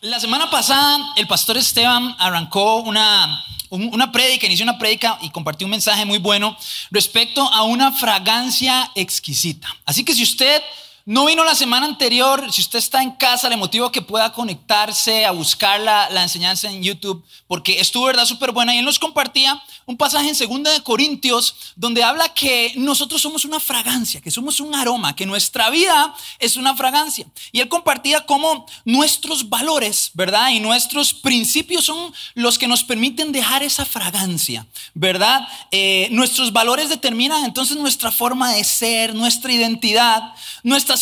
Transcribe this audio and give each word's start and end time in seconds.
La 0.00 0.20
semana 0.20 0.48
pasada 0.48 0.96
el 1.16 1.26
pastor 1.26 1.56
Esteban 1.56 2.14
arrancó 2.20 2.82
una, 2.82 3.44
una 3.70 4.12
inició 4.46 4.62
una 4.62 4.78
prédica 4.78 5.18
y 5.22 5.30
compartió 5.30 5.66
un 5.66 5.72
mensaje 5.72 6.04
muy 6.04 6.18
bueno 6.18 6.56
respecto 6.92 7.42
a 7.42 7.64
una 7.64 7.90
fragancia 7.90 8.92
exquisita. 8.94 9.66
Así 9.84 10.04
que 10.04 10.14
si 10.14 10.22
usted 10.22 10.62
no 11.08 11.24
vino 11.24 11.42
la 11.42 11.54
semana 11.54 11.86
anterior, 11.86 12.52
si 12.52 12.60
usted 12.60 12.80
está 12.80 13.02
en 13.02 13.12
casa, 13.12 13.48
le 13.48 13.56
motivo 13.56 13.90
que 13.90 14.02
pueda 14.02 14.30
conectarse 14.30 15.24
a 15.24 15.30
buscar 15.30 15.80
la, 15.80 16.22
enseñanza 16.22 16.70
en 16.70 16.82
YouTube, 16.82 17.24
porque 17.46 17.80
estuvo 17.80 18.04
verdad 18.04 18.26
súper 18.26 18.52
buena 18.52 18.74
y 18.74 18.80
él 18.80 18.84
nos 18.84 18.98
compartía 18.98 19.58
un 19.86 19.96
pasaje 19.96 20.28
en 20.28 20.62
2 20.62 20.74
de 20.74 20.82
Corintios 20.82 21.72
donde 21.76 22.02
habla 22.02 22.34
que 22.34 22.74
nosotros 22.76 23.22
somos 23.22 23.46
una 23.46 23.58
fragancia, 23.58 24.20
que 24.20 24.30
somos 24.30 24.60
un 24.60 24.74
aroma, 24.74 25.16
que 25.16 25.24
nuestra 25.24 25.70
vida 25.70 26.14
es 26.38 26.56
una 26.56 26.76
fragancia. 26.76 27.24
Y 27.52 27.60
él 27.60 27.70
compartía 27.70 28.26
cómo 28.26 28.66
nuestros 28.84 29.48
valores, 29.48 30.10
¿verdad? 30.12 30.50
Y 30.50 30.60
nuestros 30.60 31.14
principios 31.14 31.86
son 31.86 32.12
los 32.34 32.58
que 32.58 32.68
nos 32.68 32.84
permiten 32.84 33.32
dejar 33.32 33.62
esa 33.62 33.86
fragancia, 33.86 34.66
¿verdad? 34.92 35.48
Eh, 35.70 36.08
nuestros 36.10 36.52
valores 36.52 36.90
determinan 36.90 37.46
entonces 37.46 37.78
nuestra 37.78 38.10
forma 38.10 38.52
de 38.52 38.62
ser, 38.62 39.14
nuestra 39.14 39.50
identidad, 39.50 40.34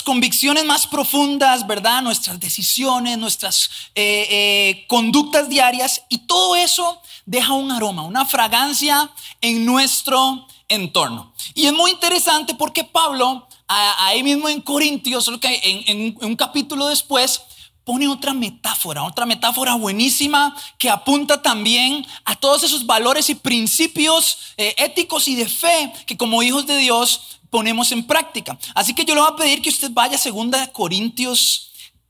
convicciones 0.02 0.64
más 0.64 0.86
profundas, 0.86 1.66
¿verdad? 1.66 2.02
Nuestras 2.02 2.38
decisiones, 2.40 3.18
nuestras 3.18 3.70
eh, 3.94 4.26
eh, 4.30 4.84
conductas 4.88 5.48
diarias 5.48 6.02
y 6.08 6.18
todo 6.18 6.56
eso 6.56 7.00
deja 7.24 7.52
un 7.52 7.70
aroma, 7.70 8.02
una 8.02 8.24
fragancia 8.24 9.10
en 9.40 9.64
nuestro 9.64 10.46
entorno. 10.68 11.32
Y 11.54 11.66
es 11.66 11.72
muy 11.72 11.90
interesante 11.90 12.54
porque 12.54 12.84
Pablo, 12.84 13.46
ahí 13.68 14.22
mismo 14.22 14.48
en 14.48 14.60
Corintios, 14.60 15.24
solo 15.24 15.40
que 15.40 15.60
en, 15.86 16.16
un 16.20 16.36
capítulo 16.36 16.86
después, 16.86 17.42
pone 17.86 18.08
otra 18.08 18.34
metáfora, 18.34 19.04
otra 19.04 19.26
metáfora 19.26 19.76
buenísima 19.76 20.56
que 20.76 20.90
apunta 20.90 21.40
también 21.40 22.04
a 22.24 22.34
todos 22.34 22.64
esos 22.64 22.84
valores 22.84 23.30
y 23.30 23.36
principios 23.36 24.38
eh, 24.56 24.74
éticos 24.78 25.28
y 25.28 25.36
de 25.36 25.48
fe 25.48 25.92
que 26.04 26.16
como 26.16 26.42
hijos 26.42 26.66
de 26.66 26.78
Dios 26.78 27.35
ponemos 27.50 27.92
en 27.92 28.06
práctica. 28.06 28.58
Así 28.74 28.94
que 28.94 29.04
yo 29.04 29.14
le 29.14 29.20
voy 29.20 29.30
a 29.32 29.36
pedir 29.36 29.62
que 29.62 29.68
usted 29.68 29.90
vaya 29.90 30.16
a 30.16 30.30
2 30.30 30.68
Corintios 30.72 31.66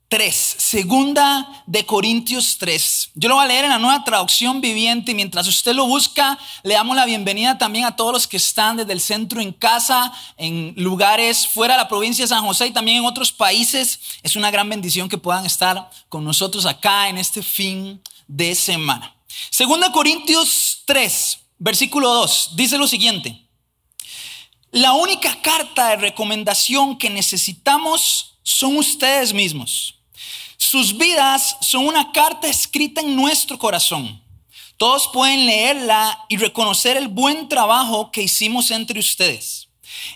3, 0.08 0.34
segunda 0.58 1.64
de 1.66 1.84
Corintios 1.84 2.58
3. 2.58 3.10
Yo 3.16 3.28
lo 3.28 3.34
voy 3.34 3.44
a 3.44 3.48
leer 3.48 3.64
en 3.64 3.70
la 3.70 3.78
nueva 3.78 4.04
traducción 4.04 4.60
viviente 4.60 5.10
y 5.10 5.14
mientras 5.16 5.48
usted 5.48 5.74
lo 5.74 5.86
busca, 5.86 6.38
le 6.62 6.74
damos 6.74 6.94
la 6.94 7.06
bienvenida 7.06 7.58
también 7.58 7.86
a 7.86 7.96
todos 7.96 8.12
los 8.12 8.28
que 8.28 8.36
están 8.36 8.76
desde 8.76 8.92
el 8.92 9.00
centro 9.00 9.40
en 9.40 9.52
casa, 9.52 10.12
en 10.36 10.74
lugares 10.76 11.48
fuera 11.48 11.74
de 11.74 11.78
la 11.78 11.88
provincia 11.88 12.24
de 12.24 12.28
San 12.28 12.44
José 12.44 12.68
y 12.68 12.72
también 12.72 12.98
en 12.98 13.04
otros 13.04 13.32
países. 13.32 13.98
Es 14.22 14.36
una 14.36 14.52
gran 14.52 14.68
bendición 14.68 15.08
que 15.08 15.18
puedan 15.18 15.44
estar 15.44 15.90
con 16.08 16.24
nosotros 16.24 16.66
acá 16.66 17.08
en 17.08 17.18
este 17.18 17.42
fin 17.42 18.00
de 18.28 18.54
semana. 18.54 19.12
Segunda 19.50 19.90
Corintios 19.90 20.82
3, 20.86 21.40
versículo 21.58 22.14
2, 22.14 22.52
dice 22.54 22.78
lo 22.78 22.86
siguiente. 22.86 23.45
La 24.76 24.92
única 24.92 25.40
carta 25.40 25.88
de 25.88 25.96
recomendación 25.96 26.98
que 26.98 27.08
necesitamos 27.08 28.34
son 28.42 28.76
ustedes 28.76 29.32
mismos. 29.32 29.94
Sus 30.58 30.98
vidas 30.98 31.56
son 31.62 31.86
una 31.86 32.12
carta 32.12 32.46
escrita 32.46 33.00
en 33.00 33.16
nuestro 33.16 33.58
corazón. 33.58 34.22
Todos 34.76 35.08
pueden 35.14 35.46
leerla 35.46 36.26
y 36.28 36.36
reconocer 36.36 36.98
el 36.98 37.08
buen 37.08 37.48
trabajo 37.48 38.12
que 38.12 38.20
hicimos 38.20 38.70
entre 38.70 39.00
ustedes. 39.00 39.66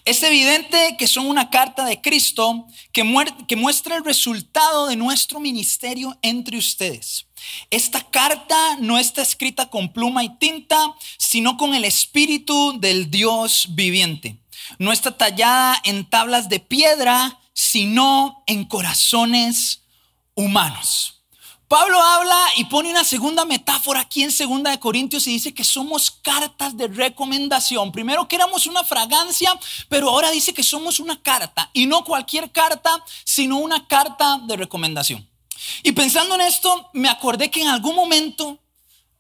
Es 0.04 0.22
evidente 0.22 0.94
que 0.98 1.06
son 1.06 1.24
una 1.24 1.48
carta 1.48 1.86
de 1.86 2.02
Cristo 2.02 2.66
que, 2.92 3.02
muestra 3.02 3.96
el 3.96 4.04
resultado 4.04 4.88
de 4.88 4.96
nuestro 4.96 5.40
ministerio 5.40 6.18
entre 6.20 6.58
ustedes. 6.58 7.24
Esta 7.70 8.02
carta 8.02 8.76
no 8.78 8.98
está 8.98 9.22
escrita 9.22 9.70
con 9.70 9.90
pluma 9.90 10.22
y 10.22 10.36
tinta, 10.36 10.94
sino 11.16 11.56
con 11.56 11.74
el 11.74 11.86
Espíritu 11.86 12.78
del 12.78 13.10
Dios 13.10 13.64
viviente. 13.70 14.39
No 14.78 14.92
está 14.92 15.16
tallada 15.16 15.80
en 15.84 16.08
tablas 16.08 16.48
de 16.48 16.60
piedra, 16.60 17.38
sino 17.52 18.42
en 18.46 18.64
corazones 18.64 19.82
humanos. 20.34 21.20
Pablo 21.70 22.02
habla 22.02 22.36
y 22.56 22.64
pone 22.64 22.90
una 22.90 23.04
segunda 23.04 23.44
metáfora 23.44 24.00
aquí 24.00 24.24
en 24.24 24.32
segunda 24.32 24.72
de 24.72 24.80
Corintios 24.80 25.28
y 25.28 25.30
dice 25.30 25.54
que 25.54 25.62
somos 25.62 26.10
cartas 26.10 26.76
de 26.76 26.88
recomendación. 26.88 27.92
Primero 27.92 28.26
que 28.26 28.34
éramos 28.34 28.66
una 28.66 28.82
fragancia, 28.82 29.52
pero 29.88 30.10
ahora 30.10 30.32
dice 30.32 30.52
que 30.52 30.64
somos 30.64 30.98
una 30.98 31.22
carta 31.22 31.70
y 31.72 31.86
no 31.86 32.02
cualquier 32.02 32.50
carta, 32.50 32.90
sino 33.24 33.58
una 33.58 33.86
carta 33.86 34.40
de 34.48 34.56
recomendación. 34.56 35.28
Y 35.84 35.92
pensando 35.92 36.34
en 36.34 36.40
esto, 36.40 36.90
me 36.92 37.08
acordé 37.08 37.52
que 37.52 37.62
en 37.62 37.68
algún 37.68 37.94
momento 37.94 38.58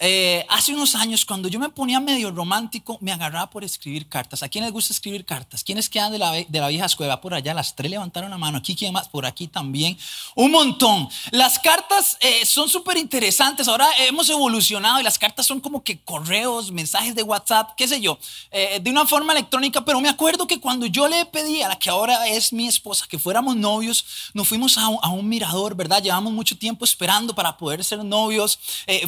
eh, 0.02 0.46
hace 0.48 0.72
unos 0.72 0.94
años, 0.94 1.26
cuando 1.26 1.46
yo 1.46 1.60
me 1.60 1.68
ponía 1.68 2.00
medio 2.00 2.30
romántico, 2.30 2.96
me 3.02 3.12
agarraba 3.12 3.50
por 3.50 3.64
escribir 3.64 4.08
cartas. 4.08 4.42
¿A 4.42 4.48
quién 4.48 4.64
les 4.64 4.72
gusta 4.72 4.94
escribir 4.94 5.26
cartas? 5.26 5.62
¿Quiénes 5.62 5.90
quedan 5.90 6.10
de 6.10 6.18
la, 6.18 6.32
de 6.32 6.58
la 6.58 6.68
vieja 6.68 6.86
escuela? 6.86 7.20
Por 7.20 7.34
allá, 7.34 7.52
las 7.52 7.76
tres 7.76 7.90
levantaron 7.90 8.30
la 8.30 8.38
mano. 8.38 8.56
Aquí, 8.56 8.74
¿quién 8.74 8.94
más? 8.94 9.08
Por 9.08 9.26
aquí 9.26 9.46
también. 9.46 9.98
Un 10.34 10.52
montón. 10.52 11.06
Las 11.32 11.58
cartas 11.58 12.16
eh, 12.20 12.46
son 12.46 12.70
súper 12.70 12.96
interesantes. 12.96 13.68
Ahora 13.68 13.90
hemos 13.98 14.30
evolucionado 14.30 15.00
y 15.00 15.02
las 15.02 15.18
cartas 15.18 15.46
son 15.46 15.60
como 15.60 15.84
que 15.84 15.98
correos, 15.98 16.72
mensajes 16.72 17.14
de 17.14 17.22
WhatsApp, 17.22 17.72
qué 17.76 17.86
sé 17.86 18.00
yo, 18.00 18.18
eh, 18.52 18.80
de 18.82 18.90
una 18.90 19.04
forma 19.06 19.34
electrónica. 19.34 19.84
Pero 19.84 20.00
me 20.00 20.08
acuerdo 20.08 20.46
que 20.46 20.60
cuando 20.60 20.86
yo 20.86 21.08
le 21.08 21.26
pedí 21.26 21.60
a 21.60 21.68
la 21.68 21.78
que 21.78 21.90
ahora 21.90 22.26
es 22.26 22.54
mi 22.54 22.66
esposa 22.66 23.04
que 23.06 23.18
fuéramos 23.18 23.54
novios, 23.54 24.06
nos 24.32 24.48
fuimos 24.48 24.78
a 24.78 24.80
a 25.02 25.08
un 25.10 25.28
mirador, 25.28 25.76
¿verdad? 25.76 26.02
Llevamos 26.02 26.32
mucho 26.32 26.56
tiempo 26.56 26.86
esperando 26.86 27.34
para 27.34 27.58
poder 27.58 27.84
ser 27.84 28.02
novios. 28.02 28.58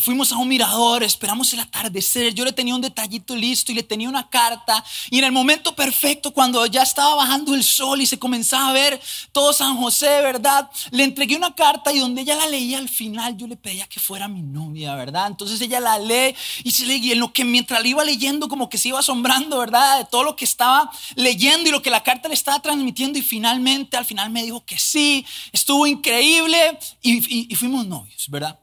fuimos 0.00 0.30
a 0.32 0.36
un 0.36 0.48
mirador 0.48 0.81
esperamos 1.02 1.52
el 1.52 1.60
atardecer. 1.60 2.34
Yo 2.34 2.44
le 2.44 2.52
tenía 2.52 2.74
un 2.74 2.80
detallito 2.80 3.36
listo 3.36 3.72
y 3.72 3.74
le 3.74 3.82
tenía 3.82 4.08
una 4.08 4.28
carta. 4.28 4.84
Y 5.10 5.18
en 5.18 5.24
el 5.24 5.32
momento 5.32 5.74
perfecto, 5.74 6.32
cuando 6.32 6.64
ya 6.66 6.82
estaba 6.82 7.14
bajando 7.14 7.54
el 7.54 7.62
sol 7.62 8.00
y 8.00 8.06
se 8.06 8.18
comenzaba 8.18 8.68
a 8.68 8.72
ver 8.72 9.00
todo 9.32 9.52
San 9.52 9.76
José, 9.76 10.20
¿verdad? 10.22 10.70
Le 10.90 11.04
entregué 11.04 11.36
una 11.36 11.54
carta 11.54 11.92
y 11.92 11.98
donde 11.98 12.22
ella 12.22 12.36
la 12.36 12.46
leía 12.46 12.78
al 12.78 12.88
final, 12.88 13.36
yo 13.36 13.46
le 13.46 13.56
pedía 13.56 13.86
que 13.86 14.00
fuera 14.00 14.28
mi 14.28 14.42
novia, 14.42 14.94
¿verdad? 14.94 15.26
Entonces 15.28 15.60
ella 15.60 15.80
la 15.80 15.98
lee 15.98 16.34
y 16.64 16.72
se 16.72 16.86
lee. 16.86 17.00
Y 17.02 17.12
en 17.12 17.20
lo 17.20 17.32
que 17.32 17.44
mientras 17.44 17.80
la 17.80 17.88
iba 17.88 18.04
leyendo, 18.04 18.48
como 18.48 18.68
que 18.68 18.78
se 18.78 18.88
iba 18.88 18.98
asombrando, 18.98 19.58
¿verdad? 19.58 19.98
De 19.98 20.04
todo 20.04 20.24
lo 20.24 20.36
que 20.36 20.44
estaba 20.44 20.90
leyendo 21.14 21.68
y 21.68 21.72
lo 21.72 21.82
que 21.82 21.90
la 21.90 22.02
carta 22.02 22.28
le 22.28 22.34
estaba 22.34 22.60
transmitiendo. 22.60 23.18
Y 23.18 23.22
finalmente, 23.22 23.96
al 23.96 24.04
final 24.04 24.30
me 24.30 24.42
dijo 24.42 24.64
que 24.64 24.78
sí, 24.78 25.24
estuvo 25.52 25.86
increíble 25.86 26.78
y, 27.02 27.52
y 27.52 27.54
fuimos 27.54 27.86
novios, 27.86 28.28
¿verdad? 28.28 28.58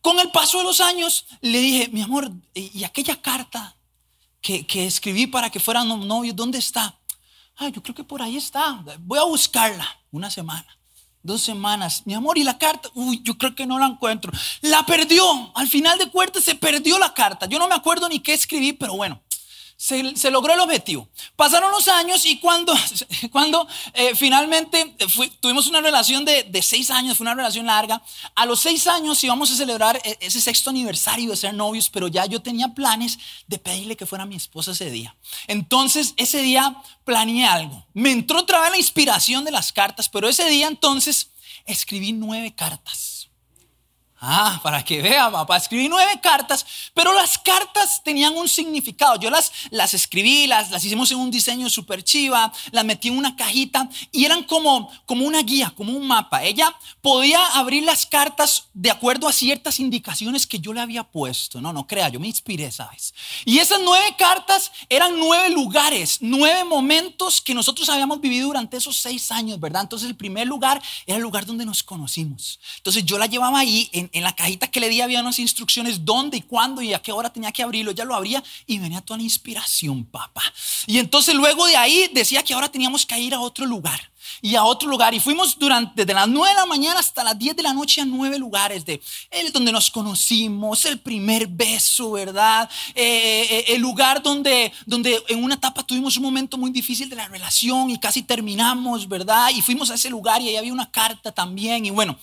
Con 0.00 0.18
el 0.18 0.30
paso 0.30 0.58
de 0.58 0.64
los 0.64 0.80
años 0.80 1.26
le 1.42 1.59
dije, 1.60 1.88
mi 1.88 2.02
amor, 2.02 2.30
¿y 2.54 2.84
aquella 2.84 3.20
carta 3.20 3.76
que, 4.40 4.64
escribí 4.86 5.26
para 5.26 5.50
que 5.50 5.60
fueran 5.60 5.88
novios, 6.06 6.36
dónde 6.36 6.58
está? 6.58 6.98
Ah, 7.56 7.68
yo 7.68 7.82
creo 7.82 7.94
que 7.94 8.04
por 8.04 8.22
ahí 8.22 8.36
está. 8.36 8.82
Voy 9.00 9.18
a 9.18 9.24
buscarla. 9.24 9.86
Una 10.12 10.30
semana, 10.30 10.66
dos 11.22 11.42
semanas. 11.42 12.02
Mi 12.04 12.14
amor, 12.14 12.36
¿y 12.36 12.42
la 12.42 12.58
carta? 12.58 12.88
Uy, 12.94 13.20
yo 13.22 13.38
creo 13.38 13.54
que 13.54 13.66
no 13.66 13.78
la 13.78 13.86
encuentro. 13.86 14.32
La 14.62 14.84
perdió. 14.84 15.52
Al 15.54 15.68
final 15.68 15.98
de 15.98 16.10
cuentas 16.10 16.44
se 16.44 16.54
perdió 16.54 16.98
la 16.98 17.14
carta. 17.14 17.46
Yo 17.46 17.58
no 17.58 17.68
me 17.68 17.74
acuerdo 17.74 18.08
ni 18.08 18.20
qué 18.20 18.32
escribí, 18.32 18.72
pero 18.72 18.94
bueno, 18.94 19.22
se, 19.80 20.30
logró 20.30 20.52
el 20.52 20.60
objetivo. 20.60 21.08
Pasaron 21.36 21.72
los 21.72 21.88
años 21.88 22.26
y 22.26 22.38
cuando, 22.38 22.74
cuando 23.32 23.66
eh, 23.94 24.14
finalmente 24.14 24.94
tuvimos 25.40 25.66
una 25.68 25.80
relación 25.80 26.22
de, 26.26 26.42
de, 26.42 26.60
seis 26.60 26.90
años, 26.90 27.16
fue 27.16 27.24
una 27.24 27.34
relación 27.34 27.64
larga, 27.64 28.02
a 28.34 28.44
los 28.44 28.60
seis 28.60 28.86
años 28.86 29.24
íbamos 29.24 29.50
a 29.50 29.56
celebrar 29.56 29.98
e, 30.04 30.18
ese 30.20 30.42
sexto 30.42 30.68
aniversario 30.68 31.30
de 31.30 31.36
ser 31.36 31.54
novios, 31.54 31.88
pero 31.88 32.08
ya 32.08 32.26
yo 32.26 32.42
tenía 32.42 32.68
planes 32.68 33.18
de 33.46 33.58
pedirle 33.58 33.96
que 33.96 34.04
fuera 34.04 34.26
mi 34.26 34.36
esposa 34.36 34.72
ese 34.72 34.90
día. 34.90 35.16
Entonces, 35.46 36.12
ese 36.18 36.42
día 36.42 36.76
planeé 37.06 37.46
algo. 37.46 37.86
Me 37.94 38.10
entró 38.10 38.40
otra 38.40 38.60
vez 38.60 38.72
la 38.72 38.76
inspiración 38.76 39.46
de 39.46 39.50
las 39.50 39.72
cartas, 39.72 40.10
pero 40.10 40.28
ese 40.28 40.46
día 40.50 40.68
entonces 40.68 41.30
escribí 41.64 42.12
nueve 42.12 42.54
cartas 42.54 43.09
Ah, 44.22 44.60
para 44.62 44.84
que 44.84 45.00
vea, 45.00 45.30
papá. 45.30 45.56
Escribí 45.56 45.88
nueve 45.88 46.20
cartas, 46.22 46.66
pero 46.92 47.14
las 47.14 47.38
cartas 47.38 48.02
tenían 48.04 48.36
un 48.36 48.50
significado. 48.50 49.18
Yo 49.18 49.30
las, 49.30 49.50
las 49.70 49.94
escribí, 49.94 50.46
las, 50.46 50.70
las 50.70 50.84
hicimos 50.84 51.10
en 51.10 51.18
un 51.18 51.30
diseño 51.30 51.70
súper 51.70 52.04
chiva, 52.04 52.52
las 52.70 52.84
metí 52.84 53.08
en 53.08 53.16
una 53.16 53.34
cajita 53.34 53.88
y 54.12 54.26
eran 54.26 54.44
como, 54.44 54.92
como 55.06 55.24
una 55.24 55.42
guía, 55.42 55.72
como 55.74 55.92
un 55.92 56.06
mapa. 56.06 56.44
Ella 56.44 56.76
podía 57.00 57.42
abrir 57.54 57.84
las 57.84 58.04
cartas 58.04 58.64
de 58.74 58.90
acuerdo 58.90 59.26
a 59.26 59.32
ciertas 59.32 59.80
indicaciones 59.80 60.46
que 60.46 60.58
yo 60.58 60.74
le 60.74 60.82
había 60.82 61.02
puesto. 61.02 61.62
No, 61.62 61.72
no 61.72 61.86
crea, 61.86 62.10
yo 62.10 62.20
me 62.20 62.26
inspiré, 62.26 62.70
¿sabes? 62.70 63.14
Y 63.46 63.58
esas 63.58 63.80
nueve 63.82 64.14
cartas 64.18 64.70
eran 64.90 65.18
nueve 65.18 65.48
lugares, 65.48 66.18
nueve 66.20 66.64
momentos 66.64 67.40
que 67.40 67.54
nosotros 67.54 67.88
habíamos 67.88 68.20
vivido 68.20 68.48
durante 68.48 68.76
esos 68.76 68.98
seis 68.98 69.32
años, 69.32 69.58
¿verdad? 69.58 69.80
Entonces 69.80 70.10
el 70.10 70.16
primer 70.16 70.46
lugar 70.46 70.82
era 71.06 71.16
el 71.16 71.22
lugar 71.22 71.46
donde 71.46 71.64
nos 71.64 71.82
conocimos. 71.82 72.60
Entonces 72.76 73.02
yo 73.06 73.16
la 73.16 73.24
llevaba 73.24 73.60
ahí 73.60 73.88
en 73.92 74.09
en, 74.12 74.22
la 74.22 74.34
cajita 74.34 74.68
que 74.68 74.80
le 74.80 74.88
di 74.88 75.00
había 75.00 75.20
unas 75.20 75.38
instrucciones 75.38 76.04
dónde 76.04 76.38
y 76.38 76.42
cuándo 76.42 76.82
y 76.82 76.94
a 76.94 77.00
qué 77.00 77.12
hora 77.12 77.32
tenía 77.32 77.52
que 77.52 77.62
abrirlo. 77.62 77.92
Ya 77.92 78.04
lo 78.04 78.14
abría 78.14 78.42
y 78.66 78.78
venía 78.78 79.00
toda 79.00 79.18
la 79.18 79.24
inspiración, 79.24 80.04
papá. 80.04 80.42
Y 80.86 80.98
entonces 80.98 81.34
luego 81.34 81.66
de 81.66 81.76
ahí 81.76 82.10
decía 82.12 82.42
que 82.42 82.54
ahora 82.54 82.68
teníamos 82.68 83.06
que 83.06 83.18
ir 83.18 83.34
a 83.34 83.40
otro 83.40 83.66
lugar 83.66 84.10
y 84.42 84.54
a 84.54 84.64
otro 84.64 84.88
lugar. 84.88 85.14
Y 85.14 85.20
fuimos 85.20 85.58
durante 85.58 85.92
desde 85.94 86.14
las 86.14 86.28
9 86.28 86.48
de 86.48 86.54
la 86.54 86.66
mañana 86.66 87.00
hasta 87.00 87.24
las 87.24 87.38
10 87.38 87.56
de 87.56 87.62
la 87.62 87.74
noche 87.74 88.00
a 88.00 88.04
nueve 88.04 88.38
lugares 88.38 88.84
de 88.84 89.00
el 89.30 89.52
donde 89.52 89.72
nos 89.72 89.90
conocimos, 89.90 90.84
el 90.84 90.98
primer 90.98 91.46
beso, 91.46 92.12
¿verdad? 92.12 92.68
Eh, 92.94 93.02
eh, 93.02 93.46
eh, 93.50 93.64
el 93.74 93.80
lugar 93.80 94.22
donde, 94.22 94.72
donde 94.86 95.22
en 95.28 95.42
una 95.42 95.54
etapa 95.54 95.82
tuvimos 95.82 96.16
un 96.16 96.22
momento 96.22 96.56
muy 96.56 96.70
difícil 96.70 97.08
de 97.08 97.16
la 97.16 97.28
relación 97.28 97.90
y 97.90 97.98
casi 97.98 98.22
terminamos, 98.22 99.08
¿verdad? 99.08 99.50
Y 99.54 99.62
fuimos 99.62 99.90
a 99.90 99.94
ese 99.94 100.10
lugar 100.10 100.40
y 100.40 100.48
ahí 100.48 100.56
había 100.56 100.72
una 100.72 100.90
carta 100.90 101.32
también. 101.32 101.84
Y 101.86 101.90
bueno, 101.90 102.18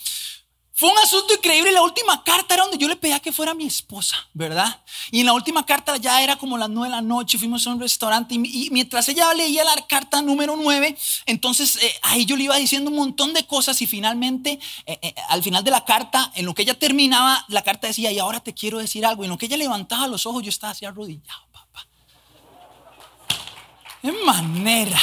fue 0.77 0.91
un 0.91 0.97
asunto 0.99 1.33
increíble. 1.33 1.71
La 1.71 1.81
última 1.81 2.23
carta 2.23 2.53
era 2.53 2.61
donde 2.61 2.77
yo 2.77 2.87
le 2.87 2.95
pedía 2.95 3.19
que 3.19 3.33
fuera 3.33 3.55
mi 3.55 3.65
esposa, 3.65 4.15
¿verdad? 4.31 4.83
Y 5.09 5.21
en 5.21 5.25
la 5.25 5.33
última 5.33 5.65
carta 5.65 5.97
ya 5.97 6.21
era 6.21 6.35
como 6.35 6.55
las 6.55 6.69
nueve 6.69 6.89
de 6.89 6.95
la 6.97 7.01
noche, 7.01 7.39
fuimos 7.39 7.65
a 7.65 7.71
un 7.71 7.79
restaurante 7.79 8.35
y, 8.35 8.69
mientras 8.69 9.09
ella 9.09 9.33
leía 9.33 9.63
la 9.63 9.75
carta 9.87 10.21
número 10.21 10.55
nueve, 10.55 10.95
entonces 11.25 11.77
eh, 11.77 11.91
ahí 12.03 12.25
yo 12.25 12.37
le 12.37 12.43
iba 12.43 12.55
diciendo 12.57 12.91
un 12.91 12.95
montón 12.95 13.33
de 13.33 13.43
cosas 13.47 13.81
y 13.81 13.87
finalmente, 13.87 14.59
eh, 14.85 14.99
eh, 15.01 15.15
al 15.29 15.41
final 15.41 15.63
de 15.63 15.71
la 15.71 15.83
carta, 15.83 16.31
en 16.35 16.45
lo 16.45 16.53
que 16.53 16.61
ella 16.61 16.77
terminaba, 16.77 17.43
la 17.47 17.63
carta 17.63 17.87
decía, 17.87 18.11
y 18.11 18.19
ahora 18.19 18.39
te 18.39 18.53
quiero 18.53 18.77
decir 18.77 19.03
algo. 19.03 19.23
Y 19.23 19.25
en 19.25 19.31
lo 19.31 19.37
que 19.39 19.47
ella 19.47 19.57
levantaba 19.57 20.07
los 20.07 20.27
ojos, 20.27 20.43
yo 20.43 20.49
estaba 20.49 20.73
así 20.73 20.85
arrodillado, 20.85 21.41
papá. 21.51 21.87
De 24.03 24.11
manera. 24.11 25.01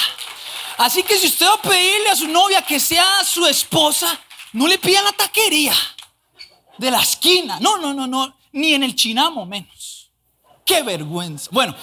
Así 0.79 1.03
que 1.03 1.19
si 1.19 1.27
usted 1.27 1.47
va 1.47 1.55
a 1.55 1.63
pedirle 1.63 2.11
a 2.11 2.17
su 2.17 2.29
novia 2.29 2.63
que 2.63 2.79
sea 2.79 3.25
su 3.25 3.45
esposa, 3.45 4.21
no 4.55 4.69
le 4.69 4.79
pida 4.79 5.03
la 5.03 5.13
taquería 5.13 5.75
de 6.79 6.91
la 6.91 7.03
esquina. 7.03 7.59
No, 7.61 7.77
no, 7.77 7.93
no, 7.93 8.07
no. 8.07 8.37
Ni 8.53 8.73
en 8.73 8.85
el 8.85 8.95
chinamo 8.95 9.45
menos. 9.45 10.11
Qué 10.65 10.83
vergüenza. 10.83 11.49
Bueno, 11.53 11.75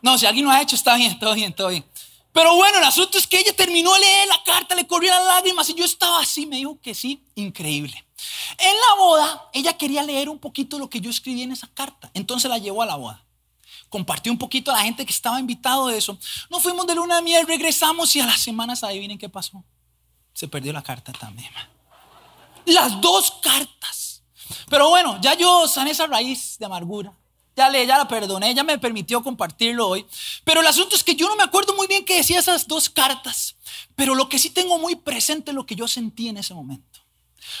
no, 0.00 0.16
si 0.16 0.26
alguien 0.26 0.44
lo 0.44 0.50
ha 0.50 0.62
hecho, 0.62 0.76
está 0.76 0.96
bien, 0.96 1.18
todo 1.18 1.34
bien, 1.34 1.52
todo 1.52 1.68
bien. 1.68 1.84
Pero 2.32 2.56
bueno, 2.56 2.78
el 2.78 2.84
asunto 2.84 3.18
es 3.18 3.26
que 3.26 3.38
ella 3.38 3.54
terminó 3.54 3.92
de 3.92 4.00
leer 4.00 4.28
la 4.28 4.42
carta, 4.44 4.74
le 4.74 4.86
corrió 4.86 5.10
las 5.10 5.26
lágrimas 5.26 5.68
y 5.68 5.74
yo 5.74 5.84
estaba 5.84 6.20
así, 6.20 6.46
me 6.46 6.56
dijo 6.56 6.80
que 6.80 6.94
sí, 6.94 7.22
increíble. 7.34 8.06
En 8.58 8.74
la 8.74 9.02
boda, 9.02 9.50
ella 9.52 9.76
quería 9.76 10.02
leer 10.02 10.30
un 10.30 10.38
poquito 10.38 10.78
lo 10.78 10.88
que 10.88 11.00
yo 11.00 11.10
escribí 11.10 11.42
en 11.42 11.52
esa 11.52 11.68
carta, 11.74 12.10
entonces 12.14 12.48
la 12.48 12.56
llevó 12.56 12.82
a 12.82 12.86
la 12.86 12.96
boda. 12.96 13.22
Compartió 13.90 14.32
un 14.32 14.38
poquito 14.38 14.70
a 14.70 14.76
la 14.76 14.84
gente 14.84 15.04
que 15.04 15.12
estaba 15.12 15.38
invitado 15.38 15.88
de 15.88 15.98
eso. 15.98 16.18
Nos 16.48 16.62
fuimos 16.62 16.86
de 16.86 16.94
luna 16.94 17.16
de 17.16 17.22
miel, 17.22 17.46
regresamos 17.46 18.16
y 18.16 18.20
a 18.20 18.26
las 18.26 18.40
semanas 18.40 18.82
adivinen 18.82 19.18
qué 19.18 19.28
pasó. 19.28 19.62
Se 20.32 20.48
perdió 20.48 20.72
la 20.72 20.82
carta 20.82 21.12
también. 21.12 21.50
Las 22.66 23.00
dos 23.00 23.38
cartas. 23.42 24.22
Pero 24.68 24.88
bueno, 24.88 25.18
ya 25.20 25.34
yo 25.34 25.68
sané 25.68 25.90
esa 25.90 26.06
raíz 26.06 26.58
de 26.58 26.66
amargura. 26.66 27.16
Ya, 27.54 27.68
le, 27.68 27.86
ya 27.86 27.98
la 27.98 28.08
perdoné, 28.08 28.54
ya 28.54 28.64
me 28.64 28.78
permitió 28.78 29.22
compartirlo 29.22 29.88
hoy. 29.88 30.06
Pero 30.44 30.60
el 30.60 30.66
asunto 30.66 30.96
es 30.96 31.04
que 31.04 31.14
yo 31.14 31.28
no 31.28 31.36
me 31.36 31.42
acuerdo 31.42 31.74
muy 31.74 31.86
bien 31.86 32.04
qué 32.04 32.16
decía 32.16 32.38
esas 32.38 32.66
dos 32.66 32.88
cartas. 32.88 33.56
Pero 33.94 34.14
lo 34.14 34.28
que 34.28 34.38
sí 34.38 34.50
tengo 34.50 34.78
muy 34.78 34.96
presente 34.96 35.50
es 35.50 35.54
lo 35.54 35.66
que 35.66 35.76
yo 35.76 35.86
sentí 35.86 36.28
en 36.28 36.38
ese 36.38 36.54
momento. 36.54 37.00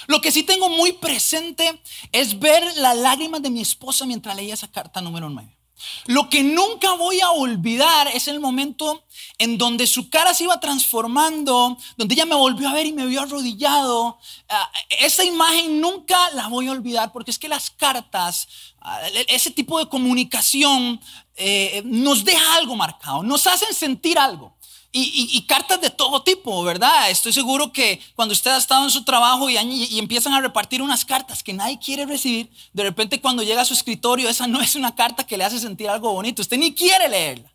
Lo 0.06 0.20
que 0.20 0.32
sí 0.32 0.42
tengo 0.42 0.68
muy 0.68 0.92
presente 0.92 1.82
es 2.12 2.38
ver 2.38 2.64
las 2.76 2.96
lágrimas 2.96 3.42
de 3.42 3.50
mi 3.50 3.60
esposa 3.60 4.06
mientras 4.06 4.34
leía 4.34 4.54
esa 4.54 4.70
carta 4.70 5.00
número 5.00 5.28
9. 5.28 5.61
Lo 6.06 6.28
que 6.28 6.42
nunca 6.42 6.92
voy 6.94 7.20
a 7.20 7.30
olvidar 7.30 8.08
es 8.08 8.28
el 8.28 8.40
momento 8.40 9.04
en 9.38 9.58
donde 9.58 9.86
su 9.86 10.10
cara 10.10 10.34
se 10.34 10.44
iba 10.44 10.60
transformando, 10.60 11.76
donde 11.96 12.14
ella 12.14 12.26
me 12.26 12.34
volvió 12.34 12.68
a 12.68 12.74
ver 12.74 12.86
y 12.86 12.92
me 12.92 13.06
vio 13.06 13.22
arrodillado. 13.22 14.18
Ah, 14.48 14.70
esa 15.00 15.24
imagen 15.24 15.80
nunca 15.80 16.30
la 16.30 16.48
voy 16.48 16.68
a 16.68 16.72
olvidar 16.72 17.12
porque 17.12 17.30
es 17.30 17.38
que 17.38 17.48
las 17.48 17.70
cartas, 17.70 18.48
ah, 18.80 19.00
ese 19.28 19.50
tipo 19.50 19.78
de 19.78 19.88
comunicación 19.88 21.00
eh, 21.36 21.82
nos 21.84 22.24
deja 22.24 22.54
algo 22.56 22.76
marcado, 22.76 23.22
nos 23.22 23.46
hacen 23.46 23.74
sentir 23.74 24.18
algo. 24.18 24.54
Y, 24.94 25.42
cartas 25.48 25.80
de 25.80 25.88
todo 25.88 26.22
tipo, 26.22 26.62
¿verdad? 26.64 27.10
Estoy 27.10 27.32
seguro 27.32 27.72
que 27.72 27.98
cuando 28.14 28.32
usted 28.32 28.50
ha 28.50 28.58
estado 28.58 28.84
en 28.84 28.90
su 28.90 29.04
trabajo 29.04 29.48
y, 29.48 29.56
y, 29.56 29.98
empiezan 29.98 30.34
a 30.34 30.40
repartir 30.40 30.82
unas 30.82 31.06
cartas 31.06 31.42
que 31.42 31.54
nadie 31.54 31.78
quiere 31.78 32.04
recibir, 32.04 32.50
de 32.74 32.82
repente 32.82 33.20
cuando 33.20 33.42
llega 33.42 33.62
a 33.62 33.64
su 33.64 33.72
escritorio, 33.72 34.28
esa 34.28 34.46
no 34.46 34.60
es 34.60 34.74
una 34.74 34.94
carta 34.94 35.24
que 35.24 35.38
le 35.38 35.44
hace 35.44 35.58
sentir 35.58 35.88
algo 35.88 36.12
bonito. 36.12 36.42
Usted 36.42 36.58
ni 36.58 36.74
quiere 36.74 37.08
leerla. 37.08 37.51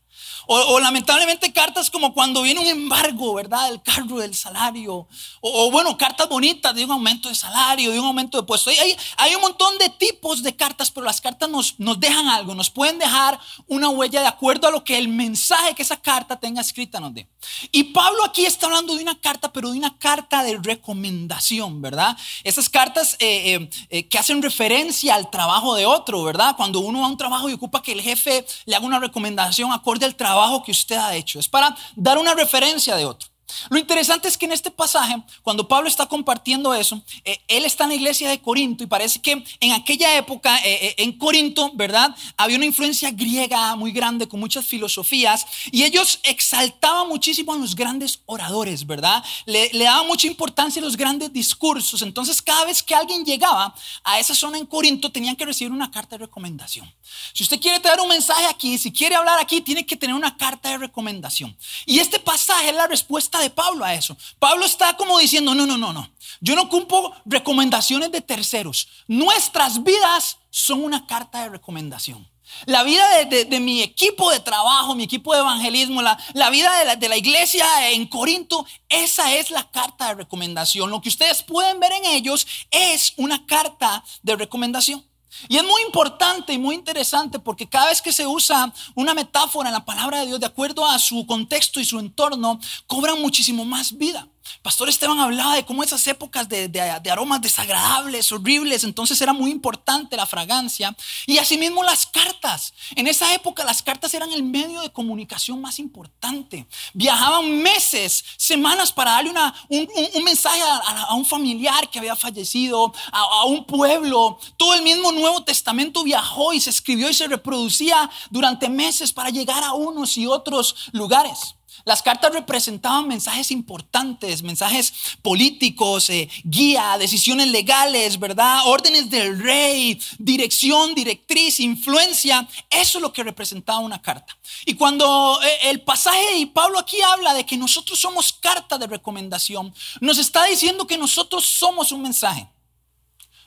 O, 0.47 0.79
lamentablemente 0.79 1.51
cartas 1.51 1.89
como 1.89 2.13
cuando 2.13 2.41
viene 2.41 2.61
un 2.61 2.67
embargo, 2.67 3.33
¿verdad? 3.33 3.69
Del 3.69 3.81
carro, 3.81 4.17
del 4.19 4.33
salario. 4.33 5.05
O, 5.41 5.71
bueno, 5.71 5.97
cartas 5.97 6.29
bonitas 6.29 6.73
de 6.73 6.85
un 6.85 6.91
aumento 6.91 7.27
de 7.27 7.35
salario, 7.35 7.91
de 7.91 7.99
un 7.99 8.05
aumento 8.05 8.37
de 8.37 8.47
puesto. 8.47 8.69
Hay, 8.69 8.95
hay 9.17 9.35
un 9.35 9.41
montón 9.41 9.77
de 9.77 9.89
tipos 9.89 10.41
de 10.43 10.55
cartas, 10.55 10.89
pero 10.89 11.05
las 11.05 11.19
cartas 11.19 11.49
nos, 11.49 11.77
nos 11.79 11.99
dejan 11.99 12.27
algo, 12.29 12.55
nos 12.55 12.69
pueden 12.69 12.97
dejar 12.97 13.37
una 13.67 13.89
huella 13.89 14.21
de 14.21 14.27
acuerdo 14.27 14.67
a 14.67 14.71
lo 14.71 14.85
que 14.85 14.97
el 14.97 15.09
mensaje 15.09 15.75
que 15.75 15.83
esa 15.83 15.97
carta 15.97 16.39
tenga 16.39 16.61
escrita 16.61 17.01
nos 17.01 17.13
dé. 17.13 17.27
Y 17.71 17.85
Pablo 17.85 18.23
aquí 18.23 18.45
está 18.45 18.67
hablando 18.67 18.95
de 18.95 19.03
una 19.03 19.19
carta, 19.19 19.51
pero 19.51 19.71
de 19.71 19.77
una 19.77 19.97
carta 19.97 20.43
de 20.43 20.57
recomendación, 20.61 21.81
¿verdad? 21.81 22.17
Esas 22.43 22.69
cartas 22.69 23.15
eh, 23.19 23.53
eh, 23.53 23.69
eh, 23.89 24.07
que 24.07 24.17
hacen 24.17 24.41
referencia 24.41 25.15
al 25.15 25.29
trabajo 25.29 25.75
de 25.75 25.85
otro, 25.85 26.23
¿verdad? 26.23 26.55
Cuando 26.55 26.79
uno 26.79 27.01
va 27.01 27.07
a 27.07 27.09
un 27.09 27.17
trabajo 27.17 27.49
y 27.49 27.53
ocupa 27.53 27.81
que 27.81 27.91
el 27.91 28.01
jefe 28.01 28.45
le 28.65 28.75
haga 28.75 28.85
una 28.85 28.99
recomendación 28.99 29.73
acorde 29.73 30.05
al 30.05 30.15
trabajo 30.15 30.36
que 30.63 30.71
usted 30.71 30.95
ha 30.95 31.15
hecho, 31.15 31.39
es 31.39 31.47
para 31.47 31.75
dar 31.95 32.17
una 32.17 32.33
referencia 32.33 32.95
de 32.95 33.05
otro. 33.05 33.29
Lo 33.69 33.77
interesante 33.77 34.27
es 34.27 34.37
que 34.37 34.45
en 34.45 34.51
este 34.51 34.71
pasaje, 34.71 35.15
cuando 35.41 35.67
Pablo 35.67 35.87
está 35.87 36.05
compartiendo 36.05 36.73
eso, 36.73 37.01
eh, 37.23 37.39
él 37.47 37.65
está 37.65 37.85
en 37.85 37.91
la 37.91 37.95
iglesia 37.95 38.29
de 38.29 38.41
Corinto 38.41 38.83
y 38.83 38.87
parece 38.87 39.21
que 39.21 39.43
en 39.59 39.71
aquella 39.71 40.17
época, 40.17 40.57
eh, 40.65 40.87
eh, 40.87 40.95
en 40.97 41.17
Corinto, 41.17 41.71
¿verdad? 41.73 42.15
Había 42.35 42.57
una 42.57 42.65
influencia 42.65 43.09
griega 43.11 43.75
muy 43.75 43.91
grande 43.91 44.27
con 44.27 44.39
muchas 44.39 44.65
filosofías 44.65 45.45
y 45.71 45.83
ellos 45.83 46.19
exaltaban 46.23 47.07
muchísimo 47.07 47.53
a 47.53 47.57
los 47.57 47.75
grandes 47.75 48.19
oradores, 48.25 48.85
¿verdad? 48.85 49.23
Le, 49.45 49.69
le 49.71 49.85
daban 49.85 50.07
mucha 50.07 50.27
importancia 50.27 50.81
a 50.81 50.85
los 50.85 50.97
grandes 50.97 51.31
discursos. 51.31 52.01
Entonces, 52.01 52.41
cada 52.41 52.65
vez 52.65 52.83
que 52.83 52.95
alguien 52.95 53.23
llegaba 53.23 53.73
a 54.03 54.19
esa 54.19 54.35
zona 54.35 54.57
en 54.57 54.65
Corinto, 54.65 55.11
tenían 55.11 55.35
que 55.35 55.45
recibir 55.45 55.71
una 55.71 55.89
carta 55.89 56.17
de 56.17 56.25
recomendación. 56.25 56.91
Si 57.33 57.43
usted 57.43 57.59
quiere 57.59 57.79
traer 57.79 58.01
un 58.01 58.09
mensaje 58.09 58.45
aquí, 58.45 58.77
si 58.77 58.91
quiere 58.91 59.15
hablar 59.15 59.39
aquí, 59.39 59.61
tiene 59.61 59.85
que 59.85 59.95
tener 59.95 60.15
una 60.15 60.35
carta 60.35 60.69
de 60.69 60.77
recomendación. 60.77 61.55
Y 61.85 61.99
este 61.99 62.19
pasaje 62.19 62.69
es 62.69 62.75
la 62.75 62.87
respuesta 62.87 63.36
de 63.39 63.49
Pablo 63.49 63.85
a 63.85 63.93
eso. 63.93 64.17
Pablo 64.39 64.65
está 64.65 64.95
como 64.95 65.19
diciendo, 65.19 65.53
no, 65.53 65.65
no, 65.65 65.77
no, 65.77 65.93
no. 65.93 66.09
Yo 66.39 66.55
no 66.55 66.69
cumplo 66.69 67.13
recomendaciones 67.25 68.11
de 68.11 68.21
terceros. 68.21 68.87
Nuestras 69.07 69.83
vidas 69.83 70.37
son 70.49 70.83
una 70.83 71.05
carta 71.05 71.43
de 71.43 71.49
recomendación. 71.49 72.27
La 72.65 72.83
vida 72.83 73.03
de, 73.25 73.59
mi 73.59 73.81
equipo 73.81 74.31
de 74.31 74.39
trabajo, 74.39 74.95
mi 74.95 75.03
equipo 75.03 75.33
de 75.33 75.39
evangelismo, 75.39 76.01
la, 76.01 76.17
la 76.33 76.49
vida 76.49 76.77
de 76.79 76.85
la, 76.85 76.95
de 76.95 77.09
la, 77.09 77.17
iglesia 77.17 77.91
en 77.91 78.07
Corinto, 78.07 78.65
esa 78.89 79.33
es 79.35 79.51
la 79.51 79.69
carta 79.69 80.07
de 80.07 80.15
recomendación. 80.15 80.89
Lo 80.89 81.01
que 81.01 81.09
ustedes 81.09 81.43
pueden 81.43 81.79
ver 81.79 81.91
en 81.91 82.05
ellos 82.05 82.47
es 82.71 83.13
una 83.17 83.45
carta 83.45 84.03
de 84.23 84.35
recomendación. 84.35 85.05
Y 85.47 85.57
es 85.57 85.63
muy 85.63 85.81
importante 85.83 86.53
y 86.53 86.57
muy 86.57 86.75
interesante 86.75 87.39
porque 87.39 87.67
cada 87.67 87.87
vez 87.87 88.01
que 88.01 88.11
se 88.11 88.25
usa 88.25 88.73
una 88.95 89.13
metáfora 89.13 89.69
en 89.69 89.73
la 89.73 89.85
palabra 89.85 90.19
de 90.19 90.27
Dios 90.27 90.39
de 90.39 90.45
acuerdo 90.45 90.85
a 90.85 90.99
su 90.99 91.25
contexto 91.25 91.79
y 91.79 91.85
su 91.85 91.99
entorno, 91.99 92.59
cobra 92.87 93.15
muchísimo 93.15 93.65
más 93.65 93.97
vida. 93.97 94.27
Pastor 94.61 94.89
Esteban 94.89 95.19
hablaba 95.19 95.55
de 95.55 95.65
cómo 95.65 95.83
esas 95.83 96.05
épocas 96.07 96.47
de, 96.47 97.09
aromas 97.11 97.41
desagradables, 97.41 98.31
horribles, 98.31 98.83
entonces 98.83 99.19
era 99.21 99.33
muy 99.33 99.51
importante 99.51 100.15
la 100.15 100.25
fragancia. 100.25 100.95
Y 101.25 101.37
asimismo 101.37 101.83
las 101.83 102.05
cartas. 102.05 102.73
En 102.95 103.07
esa 103.07 103.33
época 103.33 103.63
las 103.63 103.81
cartas 103.81 104.13
eran 104.13 104.31
el 104.31 104.43
medio 104.43 104.81
de 104.81 104.91
comunicación 104.91 105.61
más 105.61 105.79
importante. 105.79 106.67
Viajaban 106.93 107.61
meses, 107.61 108.23
semanas 108.37 108.91
para 108.91 109.11
darle 109.11 109.31
una, 109.31 109.53
un, 109.69 109.87
mensaje 110.23 110.61
a, 110.61 111.13
un 111.15 111.25
familiar 111.25 111.89
que 111.89 111.99
había 111.99 112.15
fallecido, 112.15 112.93
a, 113.11 113.19
a 113.19 113.45
un 113.45 113.65
pueblo. 113.65 114.39
Todo 114.57 114.73
el 114.73 114.81
mismo 114.81 115.11
Nuevo 115.11 115.43
Testamento 115.43 116.03
viajó 116.03 116.53
y 116.53 116.59
se 116.59 116.69
escribió 116.69 117.09
y 117.09 117.13
se 117.13 117.27
reproducía 117.27 118.09
durante 118.29 118.69
meses 118.69 119.13
para 119.13 119.29
llegar 119.29 119.63
a 119.63 119.73
unos 119.73 120.17
y 120.17 120.27
otros 120.27 120.75
lugares. 120.91 121.56
Las 121.87 122.03
cartas 122.03 122.33
representaban 122.33 123.07
mensajes 123.07 123.49
importantes, 123.49 124.43
mensajes 124.43 124.93
políticos, 125.21 126.09
eh, 126.09 126.27
guía, 126.43 126.97
decisiones 126.97 127.47
legales, 127.47 128.19
¿verdad? 128.19 128.59
Órdenes 128.65 129.09
del 129.09 129.39
rey, 129.39 129.97
dirección, 130.19 130.93
directriz, 130.93 131.61
influencia. 131.61 132.45
Eso 132.69 132.97
es 132.97 133.01
lo 133.01 133.13
que 133.13 133.23
representaba 133.23 133.79
una 133.79 134.01
carta. 134.01 134.37
Y 134.65 134.73
cuando 134.73 135.39
eh, 135.41 135.69
el 135.69 135.79
pasaje 135.79 136.39
y 136.39 136.47
Pablo 136.47 136.77
aquí 136.77 136.97
habla 136.99 137.33
de 137.33 137.45
que 137.45 137.55
nosotros 137.55 137.97
somos 137.97 138.33
carta 138.33 138.77
de 138.77 138.87
recomendación, 138.87 139.73
nos 140.01 140.17
está 140.17 140.43
diciendo 140.43 140.87
que 140.87 140.97
nosotros 140.97 141.45
somos 141.45 141.93
un 141.93 142.01
mensaje. 142.01 142.49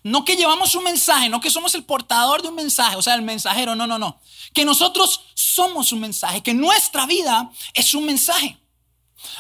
No 0.03 0.25
que 0.25 0.37
llevamos 0.37 0.75
un 0.75 0.85
mensaje, 0.85 1.29
no 1.29 1.41
que 1.41 1.51
somos 1.51 1.75
el 1.75 1.85
portador 1.85 2.43
de 2.43 2.49
un 2.49 2.55
mensaje, 2.55 2.97
o 2.97 3.03
sea, 3.03 3.15
el 3.15 3.23
mensajero, 3.23 3.75
no, 3.75 3.87
no, 3.87 3.99
no. 3.99 4.21
Que 4.55 4.65
nosotros 4.65 5.21
somos 5.35 5.93
un 5.93 6.01
mensaje, 6.01 6.43
que 6.43 6.55
nuestra 6.55 7.07
vida 7.07 7.51
es 7.75 7.95
un 7.95 8.07
mensaje. 8.07 8.59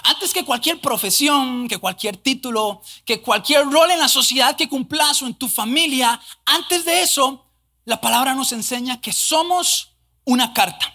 Antes 0.04 0.34
que 0.34 0.44
cualquier 0.44 0.80
profesión, 0.80 1.66
que 1.66 1.78
cualquier 1.78 2.16
título, 2.16 2.82
que 3.06 3.22
cualquier 3.22 3.64
rol 3.64 3.90
en 3.90 3.98
la 3.98 4.08
sociedad 4.08 4.56
que 4.56 4.68
cumplas 4.68 5.22
o 5.22 5.26
en 5.26 5.34
tu 5.34 5.48
familia, 5.48 6.20
antes 6.44 6.84
de 6.84 7.02
eso, 7.02 7.46
la 7.86 8.00
palabra 8.00 8.34
nos 8.34 8.52
enseña 8.52 9.00
que 9.00 9.12
somos 9.12 9.92
una 10.24 10.52
carta. 10.52 10.94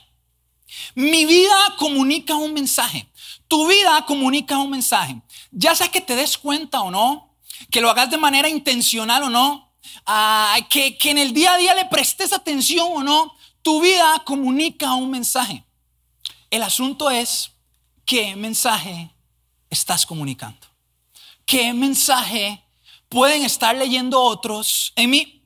Mi 0.94 1.26
vida 1.26 1.76
comunica 1.78 2.36
un 2.36 2.54
mensaje. 2.54 3.10
Tu 3.48 3.68
vida 3.68 4.06
comunica 4.06 4.58
un 4.58 4.70
mensaje. 4.70 5.22
Ya 5.52 5.76
sea 5.76 5.90
que 5.90 6.02
te 6.02 6.16
des 6.16 6.38
cuenta 6.38 6.82
o 6.82 6.92
no, 6.92 7.25
que 7.72 7.82
lo 7.82 7.90
hagas 7.90 8.10
de 8.10 8.18
manera 8.18 8.50
intencional 8.50 9.24
o 9.24 9.30
no, 9.30 9.74
que, 10.70 10.98
que 10.98 11.12
en 11.12 11.18
el 11.18 11.34
día 11.34 11.54
a 11.54 11.58
día 11.58 11.76
le 11.76 11.86
prestes 11.86 12.34
atención 12.34 12.88
o 12.92 13.04
no, 13.04 13.36
tu 13.62 13.82
vida 13.82 14.22
comunica 14.26 14.94
un 14.94 15.10
mensaje. 15.10 15.64
El 16.50 16.64
asunto 16.64 17.10
es 17.10 17.52
qué 18.06 18.36
mensaje 18.36 19.10
estás 19.70 20.06
comunicando. 20.06 20.68
¿Qué 21.46 21.74
mensaje 21.74 22.64
pueden 23.10 23.44
estar 23.44 23.76
leyendo 23.76 24.22
otros 24.22 24.94
en 24.96 25.10
mí? 25.10 25.45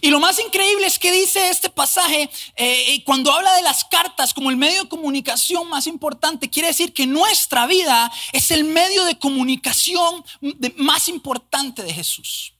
Y 0.00 0.10
lo 0.10 0.20
más 0.20 0.38
increíble 0.38 0.86
es 0.86 0.98
que 0.98 1.12
dice 1.12 1.48
este 1.48 1.70
pasaje, 1.70 2.30
eh, 2.56 3.02
cuando 3.04 3.32
habla 3.32 3.54
de 3.54 3.62
las 3.62 3.84
cartas 3.84 4.34
como 4.34 4.50
el 4.50 4.56
medio 4.56 4.82
de 4.82 4.88
comunicación 4.88 5.68
más 5.68 5.86
importante, 5.86 6.50
quiere 6.50 6.68
decir 6.68 6.92
que 6.92 7.06
nuestra 7.06 7.66
vida 7.66 8.12
es 8.32 8.50
el 8.50 8.64
medio 8.64 9.04
de 9.04 9.18
comunicación 9.18 10.24
más 10.76 11.08
importante 11.08 11.82
de 11.82 11.92
Jesús. 11.92 12.54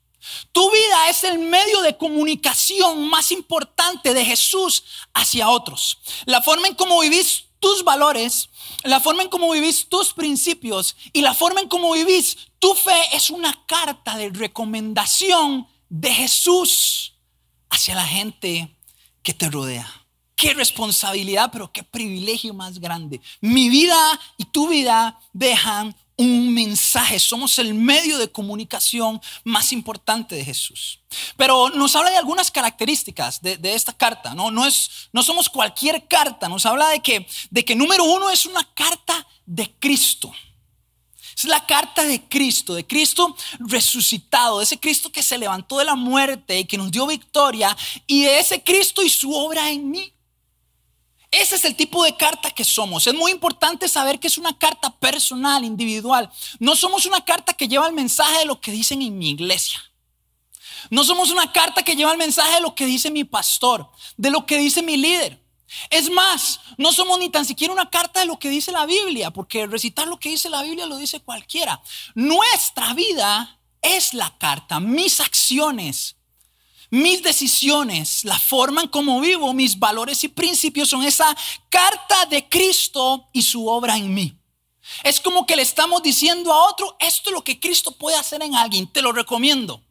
Tu 0.53 0.71
vida 0.71 1.09
es 1.11 1.25
el 1.25 1.39
medio 1.39 1.83
de 1.83 1.97
comunicación 1.97 3.09
más 3.09 3.31
importante 3.31 4.15
de 4.15 4.25
Jesús 4.25 4.85
hacia 5.13 5.51
otros. 5.51 5.99
La 6.25 6.43
forma 6.43 6.69
en 6.69 6.75
cómo 6.75 7.01
vivís 7.01 7.45
tus 7.61 7.85
valores, 7.85 8.51
la 8.83 9.01
forma 9.01 9.23
en 9.23 9.29
cómo 9.29 9.51
vivís 9.51 9.89
tus 9.89 10.13
principios 10.13 10.97
y 11.13 11.21
la 11.23 11.35
forma 11.35 11.61
en 11.61 11.69
cómo 11.69 11.93
vivís 11.93 12.37
tu 12.59 12.75
fe 12.75 13.01
es 13.13 13.31
una 13.31 13.65
carta 13.67 14.17
de 14.17 14.31
recomendación 14.31 15.67
de 15.89 16.13
Jesús 16.13 17.14
hacia 17.75 17.95
la 17.95 18.07
gente 18.07 18.75
que 19.23 19.35
te 19.35 19.51
rodea. 19.51 19.91
Qué 20.37 20.55
responsabilidad, 20.55 21.51
pero 21.53 21.73
qué 21.73 21.83
privilegio 21.83 22.55
más 22.55 22.79
grande. 22.79 23.21
Mi 23.41 23.69
vida 23.69 23.97
y 24.37 24.45
tu 24.45 24.69
vida 24.69 25.19
dejan 25.33 25.95
un 26.17 26.55
mensaje. 26.55 27.19
Somos 27.19 27.59
el 27.59 27.75
medio 27.75 28.19
de 28.19 28.31
comunicación 28.31 29.21
más 29.43 29.73
importante 29.73 30.35
de 30.35 30.45
Jesús. 30.45 31.01
Pero 31.37 31.71
nos 31.71 31.95
habla 31.97 32.11
de 32.11 32.17
algunas 32.17 32.51
características 32.51 33.43
de, 33.43 33.59
esta 33.75 33.93
carta. 33.93 34.35
¿no? 34.35 34.51
No, 34.51 34.67
es, 34.67 35.09
no 35.13 35.23
somos 35.23 35.49
cualquier 35.49 36.07
carta. 36.07 36.49
Nos 36.49 36.67
habla 36.67 36.89
de 36.89 37.01
que, 37.01 37.27
de 37.51 37.65
que 37.65 37.77
número 37.77 38.05
uno 38.05 38.31
es 38.31 38.47
una 38.47 38.65
carta 38.75 39.27
de 39.47 39.73
Cristo. 39.79 40.33
Es 41.37 41.45
la 41.45 41.65
carta 41.67 42.05
de 42.05 42.23
Cristo, 42.29 42.75
de 42.75 42.87
Cristo 42.87 43.37
resucitado, 43.59 44.59
de 44.59 44.65
ese 44.65 44.79
Cristo 44.79 45.11
que 45.11 45.23
se 45.23 45.39
levantó 45.39 45.79
de 45.79 45.85
la 45.85 45.95
muerte 45.95 46.61
y 46.61 46.65
que 46.65 46.79
nos 46.79 46.91
dio 46.91 47.07
victoria, 47.07 47.77
y 48.07 48.23
de 48.23 48.39
ese 48.39 48.63
Cristo 48.63 49.03
y 49.03 49.09
su 49.09 49.35
obra 49.35 49.71
en 49.71 49.91
mí. 49.91 50.13
Ese 51.31 51.57
es 51.57 51.65
el 51.65 51.75
tipo 51.75 52.05
de 52.05 52.17
carta 52.17 52.51
que 52.51 52.63
somos. 52.63 53.07
Es 53.09 53.15
muy 53.15 53.33
importante 53.33 53.89
saber 53.89 54.21
que 54.21 54.29
es 54.29 54.39
una 54.39 54.57
carta 54.57 54.91
personal, 54.99 55.65
individual. 55.65 56.31
No 56.61 56.77
somos 56.77 57.07
una 57.07 57.25
carta 57.25 57.53
que 57.53 57.67
lleva 57.67 57.89
el 57.89 57.93
mensaje 57.93 58.39
de 58.39 58.45
lo 58.45 58.61
que 58.61 58.71
dicen 58.71 59.03
en 59.03 59.19
mi 59.19 59.31
iglesia. 59.31 59.81
No 60.91 61.03
somos 61.03 61.31
una 61.31 61.51
carta 61.51 61.83
que 61.83 61.97
lleva 61.97 62.13
el 62.13 62.19
mensaje 62.19 62.55
de 62.55 62.61
lo 62.61 62.75
que 62.75 62.87
dice 62.87 63.11
mi 63.11 63.25
pastor, 63.25 63.91
de 64.17 64.31
lo 64.31 64.47
que 64.47 64.59
dice 64.59 64.83
mi 64.83 64.97
líder. 64.97 65.44
Es 65.91 66.11
más, 66.11 66.61
no 66.77 66.93
somos 66.93 67.19
ni 67.19 67.29
tan 67.29 67.45
siquiera 67.45 67.73
una 67.73 67.91
carta 67.91 68.21
de 68.21 68.27
lo 68.27 68.39
que 68.39 68.49
dice 68.49 68.73
la 68.73 68.87
Biblia, 68.87 69.31
porque 69.31 69.67
recitar 69.67 70.07
lo 70.07 70.19
que 70.19 70.31
dice 70.31 70.51
la 70.51 70.63
Biblia 70.63 70.87
lo 70.87 70.97
dice 70.97 71.21
cualquiera. 71.21 71.83
Nuestra 72.15 72.95
vida 72.95 73.61
es 73.83 74.15
la 74.15 74.37
carta, 74.39 74.81
mis 74.81 75.21
acciones, 75.21 76.17
mis 76.91 77.23
decisiones, 77.23 78.25
la 78.25 78.39
forma 78.39 78.83
en 78.83 78.89
cómo 78.89 79.21
vivo, 79.21 79.53
mis 79.53 79.79
valores 79.79 80.23
y 80.25 80.29
principios 80.29 80.89
son 80.89 81.03
esa 81.03 81.37
carta 81.69 82.27
de 82.27 82.49
Cristo 82.49 83.29
y 83.33 83.43
su 83.43 83.67
obra 83.67 83.97
en 83.97 84.15
mí. 84.15 84.37
Es 85.03 85.21
como 85.21 85.47
que 85.47 85.57
le 85.57 85.63
estamos 85.63 86.03
diciendo 86.03 86.53
a 86.53 86.69
otro, 86.69 86.97
esto 87.01 87.31
es 87.31 87.35
lo 87.35 87.43
que 87.43 87.59
Cristo 87.59 87.93
puede 87.93 88.17
hacer 88.17 88.43
en 88.43 88.55
alguien, 88.55 88.87
te 88.87 89.03
lo 89.03 89.13
recomiendo. 89.13 89.83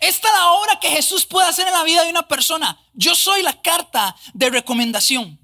Esta 0.00 0.28
es 0.28 0.34
la 0.34 0.52
obra 0.52 0.80
que 0.80 0.90
Jesús 0.90 1.26
puede 1.26 1.48
hacer 1.48 1.66
en 1.66 1.72
la 1.72 1.84
vida 1.84 2.04
de 2.04 2.10
una 2.10 2.26
persona. 2.26 2.78
Yo 2.94 3.14
soy 3.14 3.42
la 3.42 3.60
carta 3.60 4.16
de 4.34 4.50
recomendación. 4.50 5.38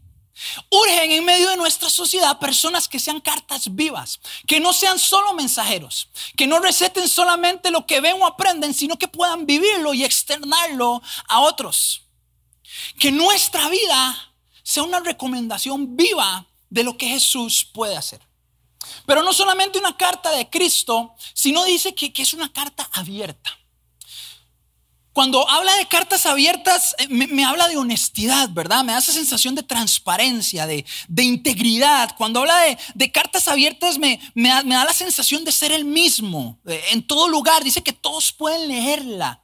Urgen 0.68 1.12
en 1.12 1.24
medio 1.24 1.48
de 1.50 1.56
nuestra 1.56 1.88
sociedad 1.88 2.40
personas 2.40 2.88
que 2.88 2.98
sean 2.98 3.20
cartas 3.20 3.74
vivas, 3.74 4.18
que 4.46 4.58
no 4.58 4.72
sean 4.72 4.98
solo 4.98 5.32
mensajeros, 5.34 6.08
que 6.36 6.48
no 6.48 6.58
receten 6.58 7.08
solamente 7.08 7.70
lo 7.70 7.86
que 7.86 8.00
ven 8.00 8.20
o 8.20 8.26
aprenden, 8.26 8.74
sino 8.74 8.98
que 8.98 9.06
puedan 9.06 9.46
vivirlo 9.46 9.94
y 9.94 10.04
externarlo 10.04 11.00
a 11.28 11.40
otros. 11.40 12.02
Que 12.98 13.12
nuestra 13.12 13.68
vida 13.68 14.34
sea 14.64 14.82
una 14.82 15.00
recomendación 15.00 15.96
viva 15.96 16.46
de 16.68 16.82
lo 16.82 16.96
que 16.96 17.08
Jesús 17.08 17.64
puede 17.72 17.96
hacer. 17.96 18.20
Pero 19.06 19.22
no 19.22 19.32
solamente 19.32 19.78
una 19.78 19.96
carta 19.96 20.30
de 20.32 20.50
Cristo, 20.50 21.14
sino 21.32 21.64
dice 21.64 21.94
que, 21.94 22.12
que 22.12 22.22
es 22.22 22.34
una 22.34 22.52
carta 22.52 22.88
abierta. 22.92 23.56
Cuando 25.14 25.48
habla 25.48 25.76
de 25.76 25.86
cartas 25.86 26.26
abiertas, 26.26 26.96
eh, 26.98 27.06
me, 27.08 27.44
habla 27.44 27.68
de 27.68 27.76
honestidad, 27.76 28.50
¿verdad? 28.50 28.82
Me 28.82 28.92
da 28.92 28.98
esa 28.98 29.12
sensación 29.12 29.54
de 29.54 29.62
transparencia, 29.62 30.66
de, 30.66 30.84
integridad. 31.16 32.16
Cuando 32.18 32.40
habla 32.40 32.56
de, 32.94 33.12
cartas 33.12 33.46
abiertas, 33.46 33.96
me, 33.96 34.18
da, 34.34 34.64
la 34.64 34.92
sensación 34.92 35.44
de 35.44 35.52
ser 35.52 35.70
el 35.70 35.84
mismo. 35.84 36.58
Eh, 36.66 36.82
en 36.90 37.06
todo 37.06 37.28
lugar, 37.28 37.62
dice 37.62 37.80
que 37.80 37.92
todos 37.92 38.32
pueden 38.32 38.66
leerla. 38.66 39.43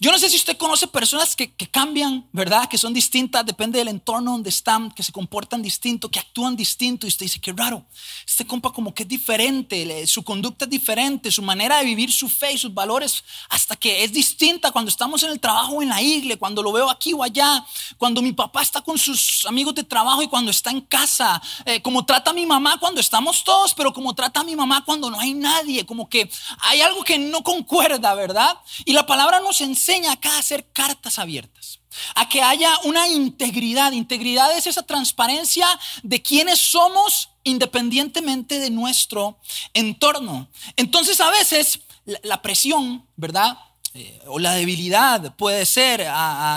Yo 0.00 0.12
no 0.12 0.18
sé 0.18 0.30
si 0.30 0.36
usted 0.36 0.56
conoce 0.56 0.86
personas 0.86 1.34
que, 1.34 1.50
cambian, 1.72 2.24
¿verdad? 2.32 2.68
Que 2.68 2.78
son 2.78 2.94
distintas, 2.94 3.44
depende 3.44 3.80
del 3.80 3.88
entorno 3.88 4.30
donde 4.30 4.48
están, 4.48 4.92
que 4.92 5.02
se 5.02 5.10
comportan 5.10 5.60
distinto, 5.60 6.08
que 6.08 6.20
actúan 6.20 6.54
distinto. 6.54 7.04
Y 7.04 7.08
usted 7.08 7.26
dice, 7.26 7.40
qué 7.40 7.52
raro, 7.52 7.84
este 8.24 8.46
compa 8.46 8.72
como 8.72 8.94
que 8.94 9.02
es 9.02 9.08
diferente, 9.08 10.06
su 10.06 10.22
conducta 10.22 10.66
es 10.66 10.70
diferente, 10.70 11.32
su 11.32 11.42
manera 11.42 11.78
de 11.78 11.84
vivir 11.84 12.12
su 12.12 12.28
fe 12.28 12.52
y 12.52 12.58
sus 12.58 12.72
valores, 12.72 13.24
hasta 13.48 13.74
que 13.74 14.04
es 14.04 14.12
distinta 14.12 14.70
cuando 14.70 14.88
estamos 14.88 15.24
en 15.24 15.30
el 15.30 15.40
trabajo 15.40 15.82
en 15.82 15.88
la 15.88 16.00
iglesia, 16.00 16.38
cuando 16.38 16.62
lo 16.62 16.70
veo 16.70 16.88
aquí 16.88 17.12
o 17.12 17.24
allá, 17.24 17.66
cuando 17.96 18.22
mi 18.22 18.32
papá 18.32 18.62
está 18.62 18.80
con 18.80 18.98
sus 18.98 19.44
amigos 19.46 19.74
de 19.74 19.82
trabajo 19.82 20.22
y 20.22 20.28
cuando 20.28 20.52
está 20.52 20.70
en 20.70 20.80
casa, 20.80 21.42
eh, 21.64 21.82
como 21.82 22.04
trata 22.06 22.30
a 22.30 22.34
mi 22.34 22.46
mamá 22.46 22.78
cuando 22.78 23.00
estamos 23.00 23.42
todos, 23.42 23.74
pero 23.74 23.92
como 23.92 24.14
trata 24.14 24.40
a 24.40 24.44
mi 24.44 24.54
mamá 24.54 24.84
cuando 24.84 25.10
no 25.10 25.18
hay 25.18 25.34
nadie, 25.34 25.84
como 25.84 26.08
que 26.08 26.30
hay 26.60 26.82
algo 26.82 27.02
que 27.02 27.18
no 27.18 27.42
concuerda, 27.42 28.14
¿verdad? 28.14 28.56
Y 28.84 28.92
la 28.92 29.04
palabra 29.04 29.40
nos 29.40 29.60
enseña 29.60 29.87
enseña 29.88 30.12
acá 30.12 30.36
a 30.36 30.38
hacer 30.40 30.66
cartas 30.72 31.18
abiertas, 31.18 31.80
a 32.14 32.28
que 32.28 32.42
haya 32.42 32.78
una 32.84 33.08
integridad. 33.08 33.92
Integridad 33.92 34.54
es 34.56 34.66
esa 34.66 34.82
transparencia 34.82 35.66
de 36.02 36.20
quienes 36.20 36.58
somos 36.58 37.30
independientemente 37.42 38.58
de 38.58 38.68
nuestro 38.68 39.38
entorno. 39.72 40.48
Entonces 40.76 41.20
a 41.20 41.30
veces 41.30 41.80
la, 42.04 42.42
presión, 42.42 43.06
¿verdad? 43.16 43.58
Eh, 43.94 44.20
o 44.26 44.38
la 44.38 44.52
debilidad 44.52 45.34
puede 45.36 45.64
ser, 45.64 46.06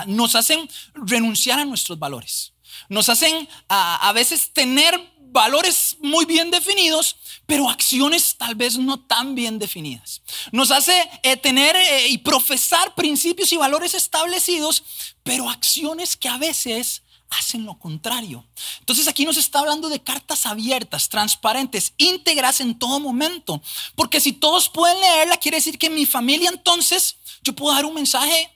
nos 0.08 0.36
hacen 0.36 0.70
renunciar 0.94 1.60
a 1.60 1.66
nuestros 1.66 1.98
valores. 1.98 2.52
Nos 2.90 3.08
hacen 3.08 3.48
a 3.70 4.12
veces 4.14 4.52
tener 4.52 5.00
valores 5.32 5.96
muy 6.02 6.26
bien 6.26 6.52
definidos, 6.52 7.16
pero 7.52 7.70
acciones 7.70 8.38
tal 8.38 8.56
vez 8.56 8.78
no 8.78 8.98
tan 8.98 9.36
bien 9.36 9.60
definidas. 9.60 10.22
Nos 10.54 10.72
hace 10.72 10.94
eh, 11.22 11.36
tener 11.36 11.76
eh, 11.76 12.08
y 12.08 12.20
profesar 12.20 12.96
principios 12.96 13.52
y 13.52 13.58
valores 13.58 13.94
establecidos, 13.94 14.86
pero 15.22 15.50
acciones 15.50 16.16
que 16.16 16.30
a 16.30 16.38
veces 16.38 17.02
hacen 17.30 17.66
lo 17.66 17.78
contrario. 17.78 18.48
Entonces 18.80 19.06
aquí 19.10 19.26
nos 19.26 19.36
está 19.36 19.60
hablando 19.60 19.90
de 19.90 20.02
cartas 20.02 20.46
abiertas, 20.46 21.10
transparentes, 21.10 21.92
íntegras 21.98 22.62
en 22.62 22.80
todo 22.80 23.02
momento. 23.02 23.62
Porque 23.96 24.22
si 24.22 24.32
todos 24.32 24.70
pueden 24.70 25.02
leerla, 25.02 25.36
quiere 25.36 25.58
decir 25.58 25.78
que 25.78 25.88
en 25.88 25.96
mi 25.96 26.06
familia 26.06 26.50
entonces 26.50 27.18
yo 27.44 27.52
puedo 27.52 27.76
dar 27.76 27.84
un 27.84 27.96
mensaje 27.96 28.50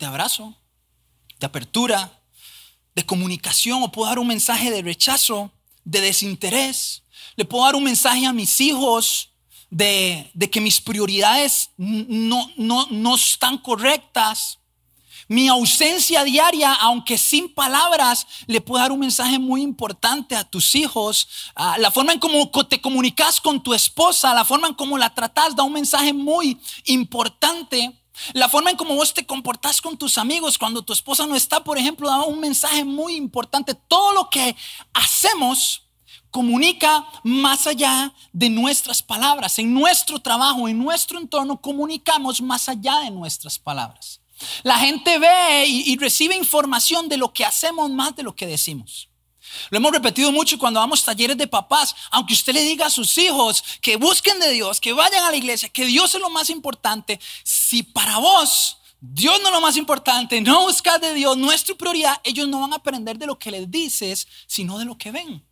de 0.00 0.06
abrazo, 0.06 0.56
de 1.38 1.46
apertura, 1.46 2.20
de 2.96 3.06
comunicación, 3.06 3.84
o 3.84 3.92
puedo 3.92 4.08
dar 4.08 4.18
un 4.18 4.26
mensaje 4.26 4.72
de 4.72 4.82
rechazo, 4.82 5.52
de 5.84 6.00
desinterés. 6.00 7.04
Le 7.40 7.46
puedo 7.46 7.64
dar 7.64 7.74
un 7.74 7.84
mensaje 7.84 8.26
a 8.26 8.34
mis 8.34 8.60
hijos 8.60 9.30
de, 9.70 10.30
que 10.52 10.60
mis 10.60 10.78
prioridades 10.78 11.70
no, 11.78 12.50
no, 12.58 12.86
no 12.90 13.14
están 13.14 13.56
correctas. 13.56 14.58
Mi 15.26 15.48
ausencia 15.48 16.22
diaria, 16.22 16.74
aunque 16.74 17.16
sin 17.16 17.48
palabras, 17.54 18.26
le 18.46 18.60
puede 18.60 18.82
dar 18.82 18.92
un 18.92 18.98
mensaje 18.98 19.38
muy 19.38 19.62
importante 19.62 20.36
a 20.36 20.44
tus 20.44 20.74
hijos. 20.74 21.26
Ah, 21.54 21.78
la 21.78 21.90
forma 21.90 22.12
en 22.12 22.18
cómo 22.18 22.50
te 22.68 22.78
comunicas 22.78 23.40
con 23.40 23.62
tu 23.62 23.72
esposa, 23.72 24.34
la 24.34 24.44
forma 24.44 24.68
en 24.68 24.74
cómo 24.74 24.98
la 24.98 25.14
tratas, 25.14 25.56
da 25.56 25.62
un 25.62 25.72
mensaje 25.72 26.12
muy 26.12 26.60
importante. 26.84 27.98
La 28.34 28.50
forma 28.50 28.68
en 28.68 28.76
cómo 28.76 28.96
vos 28.96 29.14
te 29.14 29.24
comportás 29.24 29.80
con 29.80 29.96
tus 29.96 30.18
amigos 30.18 30.58
cuando 30.58 30.82
tu 30.82 30.92
esposa 30.92 31.26
no 31.26 31.34
está, 31.34 31.64
por 31.64 31.78
ejemplo, 31.78 32.06
da 32.06 32.20
un 32.20 32.38
mensaje 32.38 32.84
muy 32.84 33.16
importante. 33.16 33.74
Todo 33.74 34.12
lo 34.12 34.28
que 34.28 34.54
hacemos 34.92 35.84
comunica 36.30 37.06
más 37.22 37.66
allá 37.66 38.12
de 38.32 38.48
nuestras 38.50 39.02
palabras. 39.02 39.58
En 39.58 39.74
nuestro 39.74 40.20
trabajo, 40.20 40.68
en 40.68 40.78
nuestro 40.78 41.18
entorno, 41.18 41.60
comunicamos 41.60 42.40
más 42.40 42.68
allá 42.68 43.00
de 43.00 43.10
nuestras 43.10 43.58
palabras. 43.58 44.20
La 44.62 44.78
gente 44.78 45.18
ve 45.18 45.66
y, 45.66 45.96
recibe 45.96 46.34
información 46.34 47.08
de 47.08 47.18
lo 47.18 47.32
que 47.32 47.44
hacemos 47.44 47.90
más 47.90 48.16
de 48.16 48.22
lo 48.22 48.34
que 48.34 48.46
decimos. 48.46 49.08
Lo 49.70 49.78
hemos 49.78 49.92
repetido 49.92 50.32
mucho 50.32 50.58
cuando 50.58 50.80
vamos 50.80 51.02
a 51.02 51.06
talleres 51.06 51.36
de 51.36 51.46
papás. 51.46 51.94
Aunque 52.10 52.34
usted 52.34 52.54
le 52.54 52.62
diga 52.62 52.86
a 52.86 52.90
sus 52.90 53.18
hijos 53.18 53.62
que 53.82 53.96
busquen 53.96 54.38
de 54.38 54.50
Dios, 54.50 54.80
que 54.80 54.92
vayan 54.92 55.24
a 55.24 55.30
la 55.30 55.36
iglesia, 55.36 55.68
que 55.68 55.84
Dios 55.84 56.14
es 56.14 56.20
lo 56.20 56.30
más 56.30 56.50
importante, 56.50 57.20
si 57.42 57.82
para 57.82 58.18
vos 58.18 58.78
Dios 59.00 59.40
no 59.40 59.48
es 59.48 59.54
lo 59.54 59.60
más 59.60 59.76
importante, 59.76 60.40
no 60.40 60.66
buscar 60.66 61.00
de 61.00 61.14
Dios, 61.14 61.36
nuestra 61.36 61.74
prioridad, 61.74 62.20
ellos 62.22 62.46
no 62.48 62.60
van 62.60 62.74
a 62.74 62.76
aprender 62.76 63.18
de 63.18 63.26
lo 63.26 63.38
que 63.38 63.50
les 63.50 63.70
dices, 63.70 64.28
sino 64.46 64.78
de 64.78 64.84
lo 64.84 64.98
que 64.98 65.10
ven. 65.10 65.42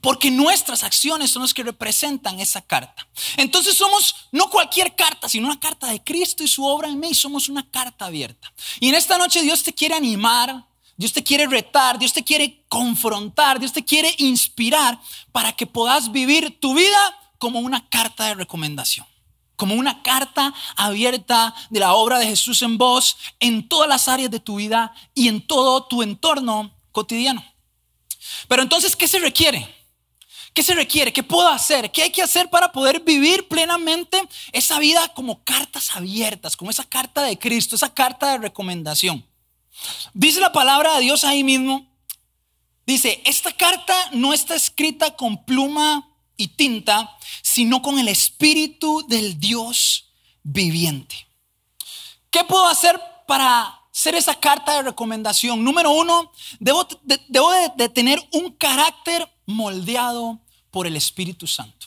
Porque 0.00 0.30
nuestras 0.30 0.84
acciones 0.84 1.30
son 1.30 1.42
las 1.42 1.52
que 1.52 1.64
representan 1.64 2.38
esa 2.38 2.62
carta. 2.62 3.08
Entonces 3.36 3.76
somos 3.76 4.14
no 4.30 4.48
cualquier 4.48 4.94
carta, 4.94 5.28
sino 5.28 5.48
una 5.48 5.58
carta 5.58 5.88
de 5.88 6.02
Cristo 6.02 6.44
y 6.44 6.48
su 6.48 6.64
obra 6.64 6.88
en 6.88 7.00
mí. 7.00 7.14
Somos 7.14 7.48
una 7.48 7.68
carta 7.68 8.06
abierta. 8.06 8.52
Y 8.78 8.88
en 8.88 8.94
esta 8.94 9.18
noche 9.18 9.42
Dios 9.42 9.62
te 9.64 9.74
quiere 9.74 9.96
animar, 9.96 10.64
Dios 10.96 11.12
te 11.12 11.22
quiere 11.24 11.46
retar, 11.46 11.98
Dios 11.98 12.12
te 12.12 12.24
quiere 12.24 12.64
confrontar, 12.68 13.58
Dios 13.58 13.72
te 13.72 13.84
quiere 13.84 14.14
inspirar 14.18 15.00
para 15.32 15.52
que 15.52 15.66
puedas 15.66 16.12
vivir 16.12 16.58
tu 16.60 16.74
vida 16.74 17.20
como 17.38 17.60
una 17.60 17.88
carta 17.88 18.26
de 18.26 18.34
recomendación. 18.34 19.06
Como 19.56 19.74
una 19.74 20.02
carta 20.02 20.54
abierta 20.76 21.54
de 21.70 21.80
la 21.80 21.94
obra 21.94 22.18
de 22.18 22.26
Jesús 22.26 22.62
en 22.62 22.78
vos, 22.78 23.16
en 23.40 23.68
todas 23.68 23.88
las 23.88 24.06
áreas 24.06 24.30
de 24.30 24.40
tu 24.40 24.56
vida 24.56 24.92
y 25.14 25.26
en 25.26 25.44
todo 25.44 25.84
tu 25.86 26.02
entorno 26.02 26.72
cotidiano. 26.92 27.44
Pero 28.48 28.62
entonces, 28.62 28.94
¿qué 28.94 29.08
se 29.08 29.18
requiere? 29.18 29.77
¿Qué 30.58 30.64
se 30.64 30.74
requiere? 30.74 31.12
¿Qué 31.12 31.22
puedo 31.22 31.46
hacer? 31.46 31.92
¿Qué 31.92 32.02
hay 32.02 32.10
que 32.10 32.20
hacer 32.20 32.50
para 32.50 32.72
poder 32.72 32.98
vivir 32.98 33.46
plenamente 33.46 34.20
esa 34.50 34.80
vida 34.80 35.06
como 35.14 35.44
cartas 35.44 35.94
abiertas, 35.94 36.56
como 36.56 36.72
esa 36.72 36.82
carta 36.82 37.22
de 37.22 37.38
Cristo, 37.38 37.76
esa 37.76 37.94
carta 37.94 38.32
de 38.32 38.38
recomendación? 38.38 39.24
Dice 40.14 40.40
la 40.40 40.50
palabra 40.50 40.96
de 40.96 41.02
Dios 41.02 41.22
ahí 41.22 41.44
mismo. 41.44 41.86
Dice, 42.84 43.22
esta 43.24 43.52
carta 43.52 43.94
no 44.10 44.34
está 44.34 44.56
escrita 44.56 45.14
con 45.14 45.44
pluma 45.44 46.10
y 46.36 46.48
tinta, 46.48 47.16
sino 47.40 47.80
con 47.80 48.00
el 48.00 48.08
Espíritu 48.08 49.06
del 49.06 49.38
Dios 49.38 50.10
viviente. 50.42 51.28
¿Qué 52.32 52.42
puedo 52.42 52.66
hacer 52.66 53.00
para 53.28 53.80
ser 53.92 54.16
esa 54.16 54.34
carta 54.34 54.74
de 54.74 54.82
recomendación? 54.82 55.62
Número 55.62 55.92
uno, 55.92 56.32
debo 56.58 56.84
de, 57.04 57.88
tener 57.90 58.20
un 58.32 58.50
carácter 58.54 59.32
moldeado 59.46 60.40
por 60.70 60.86
el 60.86 60.96
Espíritu 60.96 61.46
Santo. 61.46 61.86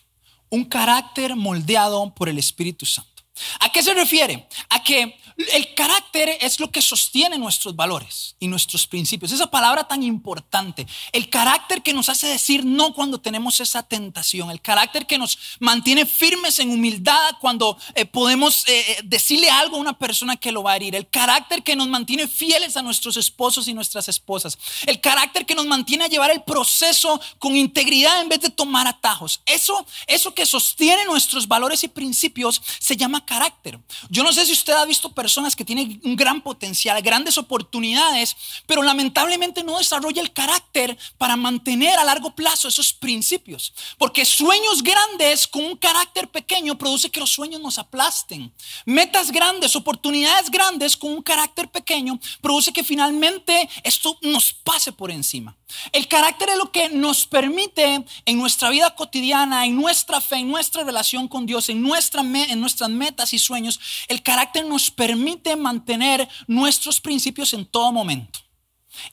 Un 0.50 0.66
carácter 0.66 1.36
moldeado 1.36 2.14
por 2.14 2.30
el 2.30 2.38
Espíritu 2.38 2.86
Santo. 2.86 3.24
¿A 3.60 3.72
qué 3.72 3.82
se 3.82 3.94
refiere? 3.94 4.48
A 4.70 4.84
que 4.84 5.18
el 5.54 5.74
carácter 5.74 6.38
es 6.42 6.60
lo 6.60 6.72
que 6.72 6.82
sostiene 6.82 7.38
nuestros 7.38 7.76
valores 7.76 8.36
y 8.40 8.48
nuestros 8.48 8.88
principios. 8.88 9.32
Esa 9.32 9.50
palabra 9.50 9.88
tan 9.88 10.04
importante. 10.04 10.86
El 11.12 11.30
carácter 11.30 11.82
que 11.82 11.94
nos 11.94 12.10
hace 12.10 12.28
decir 12.28 12.66
no 12.66 12.94
cuando 12.94 13.20
tenemos 13.20 13.60
esa 13.60 13.84
tentación. 13.84 14.52
El 14.52 14.62
carácter 14.62 15.06
que 15.08 15.18
nos 15.18 15.38
mantiene 15.60 16.06
firmes 16.06 16.60
en 16.60 16.70
humildad 16.70 17.36
cuando 17.40 17.78
eh, 17.96 18.06
podemos 18.06 18.68
eh, 18.68 18.80
eh, 18.88 19.00
decirle 19.04 19.50
algo 19.50 19.78
a 19.78 19.80
una 19.80 19.98
persona 19.98 20.36
que 20.38 20.52
lo 20.52 20.64
va 20.64 20.74
a 20.74 20.76
herir. 20.76 20.96
El 20.96 21.08
carácter 21.08 21.64
que 21.64 21.76
nos 21.76 21.88
mantiene 21.88 22.28
fieles 22.28 22.78
a 22.78 22.82
nuestros 22.82 23.18
esposos 23.18 23.68
y 23.68 23.74
nuestras 23.74 24.08
esposas. 24.10 24.58
El 24.86 25.00
carácter 25.00 25.46
que 25.46 25.56
nos 25.56 25.66
mantiene 25.66 26.06
a 26.06 26.08
llevar 26.08 26.32
el 26.32 26.44
proceso 26.44 27.20
con 27.40 27.56
integridad 27.56 28.22
en 28.22 28.30
vez 28.30 28.42
de 28.42 28.50
tomar 28.50 28.88
atajos. 28.88 29.42
Eso, 29.46 29.86
eso 30.08 30.34
que 30.34 30.46
sostiene 30.46 31.06
nuestros 31.06 31.48
valores 31.48 31.84
y 31.84 31.88
principios 31.88 32.62
se 32.80 32.98
llama 32.98 33.26
carácter. 33.26 33.80
Yo 34.10 34.24
no 34.24 34.34
sé 34.34 34.46
si 34.46 34.54
usted 34.54 34.74
ha 34.74 34.86
visto 34.86 35.12
personas 35.32 35.56
que 35.56 35.64
tienen 35.64 36.02
un 36.04 36.18
gran 36.18 36.42
potencial, 36.42 37.02
grandes 37.02 37.38
oportunidades, 37.38 38.36
pero 38.66 38.84
lamentablemente 38.84 39.64
no 39.64 39.78
desarrolla 39.78 40.22
el 40.22 40.34
carácter 40.34 40.98
para 41.18 41.38
mantener 41.38 41.98
a 41.98 42.04
largo 42.04 42.36
plazo 42.36 42.68
esos 42.68 42.92
principios. 42.92 43.74
Porque 43.98 44.26
sueños 44.26 44.84
grandes 44.84 45.48
con 45.48 45.64
un 45.64 45.78
carácter 45.78 46.28
pequeño 46.28 46.78
produce 46.78 47.10
que 47.10 47.22
los 47.22 47.30
sueños 47.30 47.62
nos 47.62 47.78
aplasten. 47.78 48.52
Metas 48.86 49.32
grandes, 49.32 49.78
oportunidades 49.78 50.52
grandes 50.52 50.98
con 50.98 51.12
un 51.14 51.22
carácter 51.22 51.72
pequeño 51.72 52.20
produce 52.42 52.74
que 52.74 52.84
finalmente 52.84 53.70
esto 53.86 54.18
nos 54.22 54.52
pase 54.52 54.92
por 54.92 55.12
encima. 55.12 55.56
El 55.92 56.08
carácter 56.08 56.50
es 56.50 56.58
lo 56.58 56.72
que 56.72 56.90
nos 56.90 57.26
permite 57.28 58.06
en 58.26 58.38
nuestra 58.38 58.70
vida 58.70 58.96
cotidiana, 58.96 59.66
en 59.66 59.76
nuestra 59.76 60.22
fe, 60.22 60.38
en 60.38 60.50
nuestra 60.50 60.84
relación 60.84 61.28
con 61.28 61.46
Dios, 61.46 61.70
en, 61.70 61.82
nuestra, 61.82 62.22
en 62.22 62.60
nuestras 62.60 62.90
metas 62.90 63.34
y 63.34 63.40
sueños. 63.40 63.80
El 64.08 64.24
carácter 64.24 64.66
nos 64.66 64.90
permite 64.90 65.56
mantener 65.56 66.28
nuestros 66.48 67.02
principios 67.02 67.54
en 67.54 67.66
todo 67.66 67.92
momento, 67.92 68.40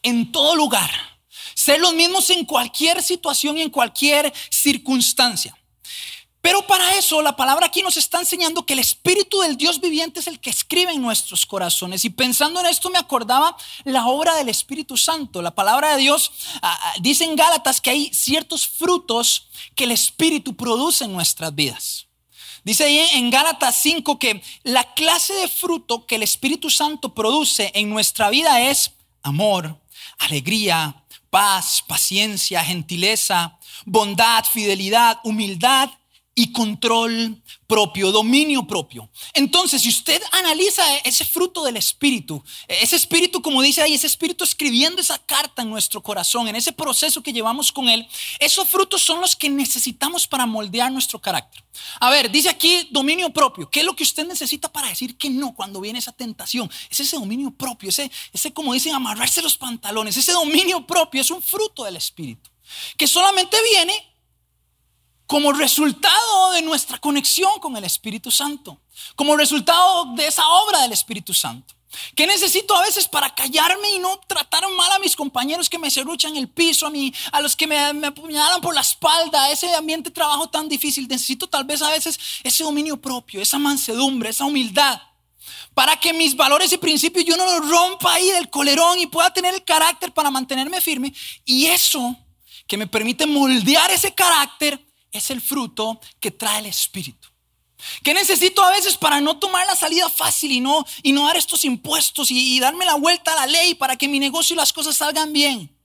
en 0.02 0.30
todo 0.30 0.54
lugar. 0.54 0.90
Ser 1.54 1.80
los 1.80 1.94
mismos 1.94 2.30
en 2.30 2.44
cualquier 2.44 3.02
situación 3.02 3.58
y 3.58 3.62
en 3.62 3.70
cualquier 3.70 4.32
circunstancia. 4.50 5.57
Pero 6.40 6.66
para 6.66 6.94
eso 6.94 7.20
la 7.20 7.36
palabra 7.36 7.66
aquí 7.66 7.82
nos 7.82 7.96
está 7.96 8.20
enseñando 8.20 8.64
que 8.64 8.74
el 8.74 8.78
Espíritu 8.78 9.40
del 9.40 9.56
Dios 9.56 9.80
viviente 9.80 10.20
es 10.20 10.28
el 10.28 10.38
que 10.38 10.50
escribe 10.50 10.92
en 10.92 11.02
nuestros 11.02 11.44
corazones. 11.44 12.04
Y 12.04 12.10
pensando 12.10 12.60
en 12.60 12.66
esto 12.66 12.90
me 12.90 12.98
acordaba 12.98 13.56
la 13.84 14.06
obra 14.06 14.34
del 14.36 14.48
Espíritu 14.48 14.96
Santo. 14.96 15.42
La 15.42 15.54
palabra 15.54 15.92
de 15.92 16.02
Dios 16.02 16.30
ah, 16.62 16.78
ah, 16.80 16.94
dice 17.00 17.24
en 17.24 17.34
Gálatas 17.34 17.80
que 17.80 17.90
hay 17.90 18.14
ciertos 18.14 18.68
frutos 18.68 19.48
que 19.74 19.84
el 19.84 19.90
Espíritu 19.90 20.54
produce 20.56 21.04
en 21.04 21.12
nuestras 21.12 21.54
vidas. 21.54 22.06
Dice 22.62 22.84
ahí 22.84 22.98
en 23.14 23.30
Gálatas 23.30 23.80
5 23.82 24.18
que 24.18 24.42
la 24.62 24.94
clase 24.94 25.32
de 25.34 25.48
fruto 25.48 26.06
que 26.06 26.16
el 26.16 26.22
Espíritu 26.22 26.70
Santo 26.70 27.14
produce 27.14 27.72
en 27.74 27.90
nuestra 27.90 28.30
vida 28.30 28.60
es 28.60 28.92
amor, 29.22 29.80
alegría, 30.18 31.02
paz, 31.30 31.82
paciencia, 31.86 32.64
gentileza, 32.64 33.58
bondad, 33.84 34.44
fidelidad, 34.44 35.18
humildad 35.24 35.90
y 36.38 36.52
control 36.52 37.42
propio, 37.66 38.12
dominio 38.12 38.64
propio. 38.64 39.10
Entonces, 39.34 39.82
si 39.82 39.88
usted 39.88 40.22
analiza 40.30 40.84
ese 40.98 41.24
fruto 41.24 41.64
del 41.64 41.76
Espíritu, 41.76 42.44
ese 42.68 42.94
Espíritu, 42.94 43.42
como 43.42 43.60
dice 43.60 43.82
ahí, 43.82 43.94
ese 43.94 44.06
Espíritu 44.06 44.44
escribiendo 44.44 45.00
esa 45.00 45.18
carta 45.18 45.62
en 45.62 45.70
nuestro 45.70 46.00
corazón, 46.00 46.46
en 46.46 46.54
ese 46.54 46.72
proceso 46.72 47.24
que 47.24 47.32
llevamos 47.32 47.72
con 47.72 47.88
Él, 47.88 48.06
esos 48.38 48.68
frutos 48.68 49.02
son 49.02 49.20
los 49.20 49.34
que 49.34 49.50
necesitamos 49.50 50.28
para 50.28 50.46
moldear 50.46 50.92
nuestro 50.92 51.18
carácter. 51.18 51.64
A 51.98 52.08
ver, 52.08 52.30
dice 52.30 52.48
aquí 52.48 52.86
dominio 52.92 53.30
propio. 53.30 53.68
¿Qué 53.68 53.80
es 53.80 53.86
lo 53.86 53.96
que 53.96 54.04
usted 54.04 54.24
necesita 54.24 54.70
para 54.70 54.90
decir 54.90 55.18
que 55.18 55.30
no 55.30 55.56
cuando 55.56 55.80
viene 55.80 55.98
esa 55.98 56.12
tentación? 56.12 56.70
Es 56.88 57.00
ese 57.00 57.16
dominio 57.16 57.50
propio, 57.50 57.88
ese, 57.88 58.12
ese 58.32 58.52
como 58.52 58.74
dicen, 58.74 58.94
amarrarse 58.94 59.42
los 59.42 59.58
pantalones. 59.58 60.16
Ese 60.16 60.30
dominio 60.30 60.86
propio 60.86 61.20
es 61.20 61.32
un 61.32 61.42
fruto 61.42 61.82
del 61.82 61.96
Espíritu 61.96 62.48
que 62.96 63.06
solamente 63.06 63.56
viene 63.72 64.07
como 65.28 65.52
resultado 65.52 66.52
de 66.52 66.62
nuestra 66.62 66.98
conexión 66.98 67.60
con 67.60 67.76
el 67.76 67.84
Espíritu 67.84 68.30
Santo, 68.30 68.80
como 69.14 69.36
resultado 69.36 70.06
de 70.16 70.26
esa 70.26 70.48
obra 70.48 70.80
del 70.80 70.92
Espíritu 70.92 71.34
Santo. 71.34 71.74
¿Qué 72.14 72.26
necesito 72.26 72.74
a 72.74 72.80
veces 72.80 73.06
para 73.06 73.34
callarme 73.34 73.90
y 73.90 73.98
no 73.98 74.18
tratar 74.26 74.64
mal 74.70 74.90
a 74.90 74.98
mis 74.98 75.14
compañeros 75.14 75.68
que 75.68 75.78
me 75.78 75.90
cerruchan 75.90 76.34
el 76.34 76.48
piso, 76.48 76.86
a, 76.86 76.90
mí, 76.90 77.12
a 77.30 77.42
los 77.42 77.54
que 77.54 77.66
me, 77.66 77.92
me 77.92 78.06
apuñalan 78.06 78.62
por 78.62 78.74
la 78.74 78.80
espalda, 78.80 79.50
ese 79.50 79.74
ambiente 79.74 80.08
de 80.08 80.14
trabajo 80.14 80.48
tan 80.48 80.66
difícil? 80.66 81.06
Necesito 81.06 81.46
tal 81.46 81.64
vez 81.64 81.82
a 81.82 81.90
veces 81.90 82.18
ese 82.42 82.64
dominio 82.64 82.98
propio, 82.98 83.42
esa 83.42 83.58
mansedumbre, 83.58 84.30
esa 84.30 84.46
humildad, 84.46 84.98
para 85.74 85.94
que 86.00 86.14
mis 86.14 86.34
valores 86.36 86.72
y 86.72 86.78
principios 86.78 87.26
yo 87.26 87.36
no 87.36 87.44
los 87.44 87.68
rompa 87.68 88.14
ahí 88.14 88.30
del 88.30 88.48
colerón 88.48 88.98
y 88.98 89.06
pueda 89.06 89.30
tener 89.30 89.52
el 89.52 89.64
carácter 89.64 90.10
para 90.12 90.30
mantenerme 90.30 90.80
firme. 90.80 91.12
Y 91.44 91.66
eso 91.66 92.16
que 92.66 92.78
me 92.78 92.86
permite 92.86 93.26
moldear 93.26 93.90
ese 93.90 94.14
carácter 94.14 94.87
es 95.12 95.30
el 95.30 95.40
fruto 95.40 96.00
que 96.20 96.30
trae 96.30 96.60
el 96.60 96.66
Espíritu. 96.66 97.28
¿Qué 98.02 98.12
necesito 98.12 98.62
a 98.62 98.70
veces 98.72 98.96
para 98.96 99.20
no 99.20 99.38
tomar 99.38 99.66
la 99.66 99.76
salida 99.76 100.08
fácil 100.08 100.50
y 100.50 100.60
no, 100.60 100.84
y 101.02 101.12
no 101.12 101.26
dar 101.26 101.36
estos 101.36 101.64
impuestos 101.64 102.30
y, 102.30 102.56
y 102.56 102.60
darme 102.60 102.84
la 102.84 102.96
vuelta 102.96 103.32
a 103.32 103.36
la 103.36 103.46
ley 103.46 103.74
para 103.74 103.96
que 103.96 104.08
mi 104.08 104.18
negocio 104.18 104.54
y 104.54 104.56
las 104.56 104.72
cosas 104.72 104.96
salgan 104.96 105.32
bien? 105.32 105.77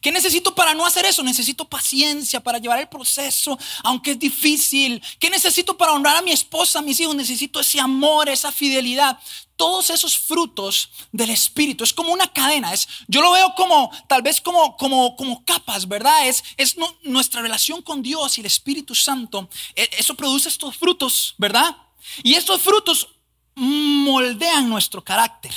¿Qué 0.00 0.12
necesito 0.12 0.54
para 0.54 0.74
no 0.74 0.86
hacer 0.86 1.04
eso? 1.06 1.22
Necesito 1.22 1.64
paciencia 1.68 2.40
para 2.40 2.58
llevar 2.58 2.78
el 2.78 2.88
proceso, 2.88 3.58
aunque 3.82 4.12
es 4.12 4.18
difícil. 4.18 5.02
¿Qué 5.18 5.28
necesito 5.28 5.76
para 5.76 5.92
honrar 5.92 6.16
a 6.16 6.22
mi 6.22 6.30
esposa, 6.30 6.78
a 6.78 6.82
mis 6.82 7.00
hijos? 7.00 7.16
Necesito 7.16 7.58
ese 7.60 7.80
amor, 7.80 8.28
esa 8.28 8.52
fidelidad. 8.52 9.18
Todos 9.56 9.90
esos 9.90 10.16
frutos 10.16 10.90
del 11.10 11.30
Espíritu. 11.30 11.82
Es 11.82 11.92
como 11.92 12.12
una 12.12 12.28
cadena. 12.28 12.72
Es, 12.72 12.88
yo 13.08 13.20
lo 13.20 13.32
veo 13.32 13.52
como, 13.56 13.90
tal 14.08 14.22
vez 14.22 14.40
como, 14.40 14.76
como, 14.76 15.16
como 15.16 15.44
capas, 15.44 15.88
¿verdad? 15.88 16.28
Es, 16.28 16.44
es 16.56 16.76
nuestra 17.02 17.42
relación 17.42 17.82
con 17.82 18.02
Dios 18.02 18.38
y 18.38 18.42
el 18.42 18.46
Espíritu 18.46 18.94
Santo. 18.94 19.48
E, 19.74 19.90
eso 19.98 20.14
produce 20.14 20.48
estos 20.48 20.76
frutos, 20.76 21.34
¿verdad? 21.38 21.76
Y 22.22 22.34
estos 22.34 22.60
frutos 22.60 23.08
moldean 23.56 24.68
nuestro 24.68 25.02
carácter 25.02 25.52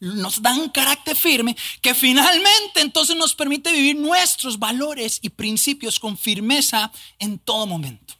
nos 0.00 0.40
dan 0.42 0.68
carácter 0.70 1.14
firme 1.14 1.56
que 1.80 1.94
finalmente 1.94 2.80
entonces 2.80 3.16
nos 3.16 3.34
permite 3.34 3.72
vivir 3.72 3.96
nuestros 3.96 4.58
valores 4.58 5.18
y 5.22 5.28
principios 5.30 6.00
con 6.00 6.16
firmeza 6.16 6.90
en 7.18 7.38
todo 7.38 7.66
momento. 7.66 8.19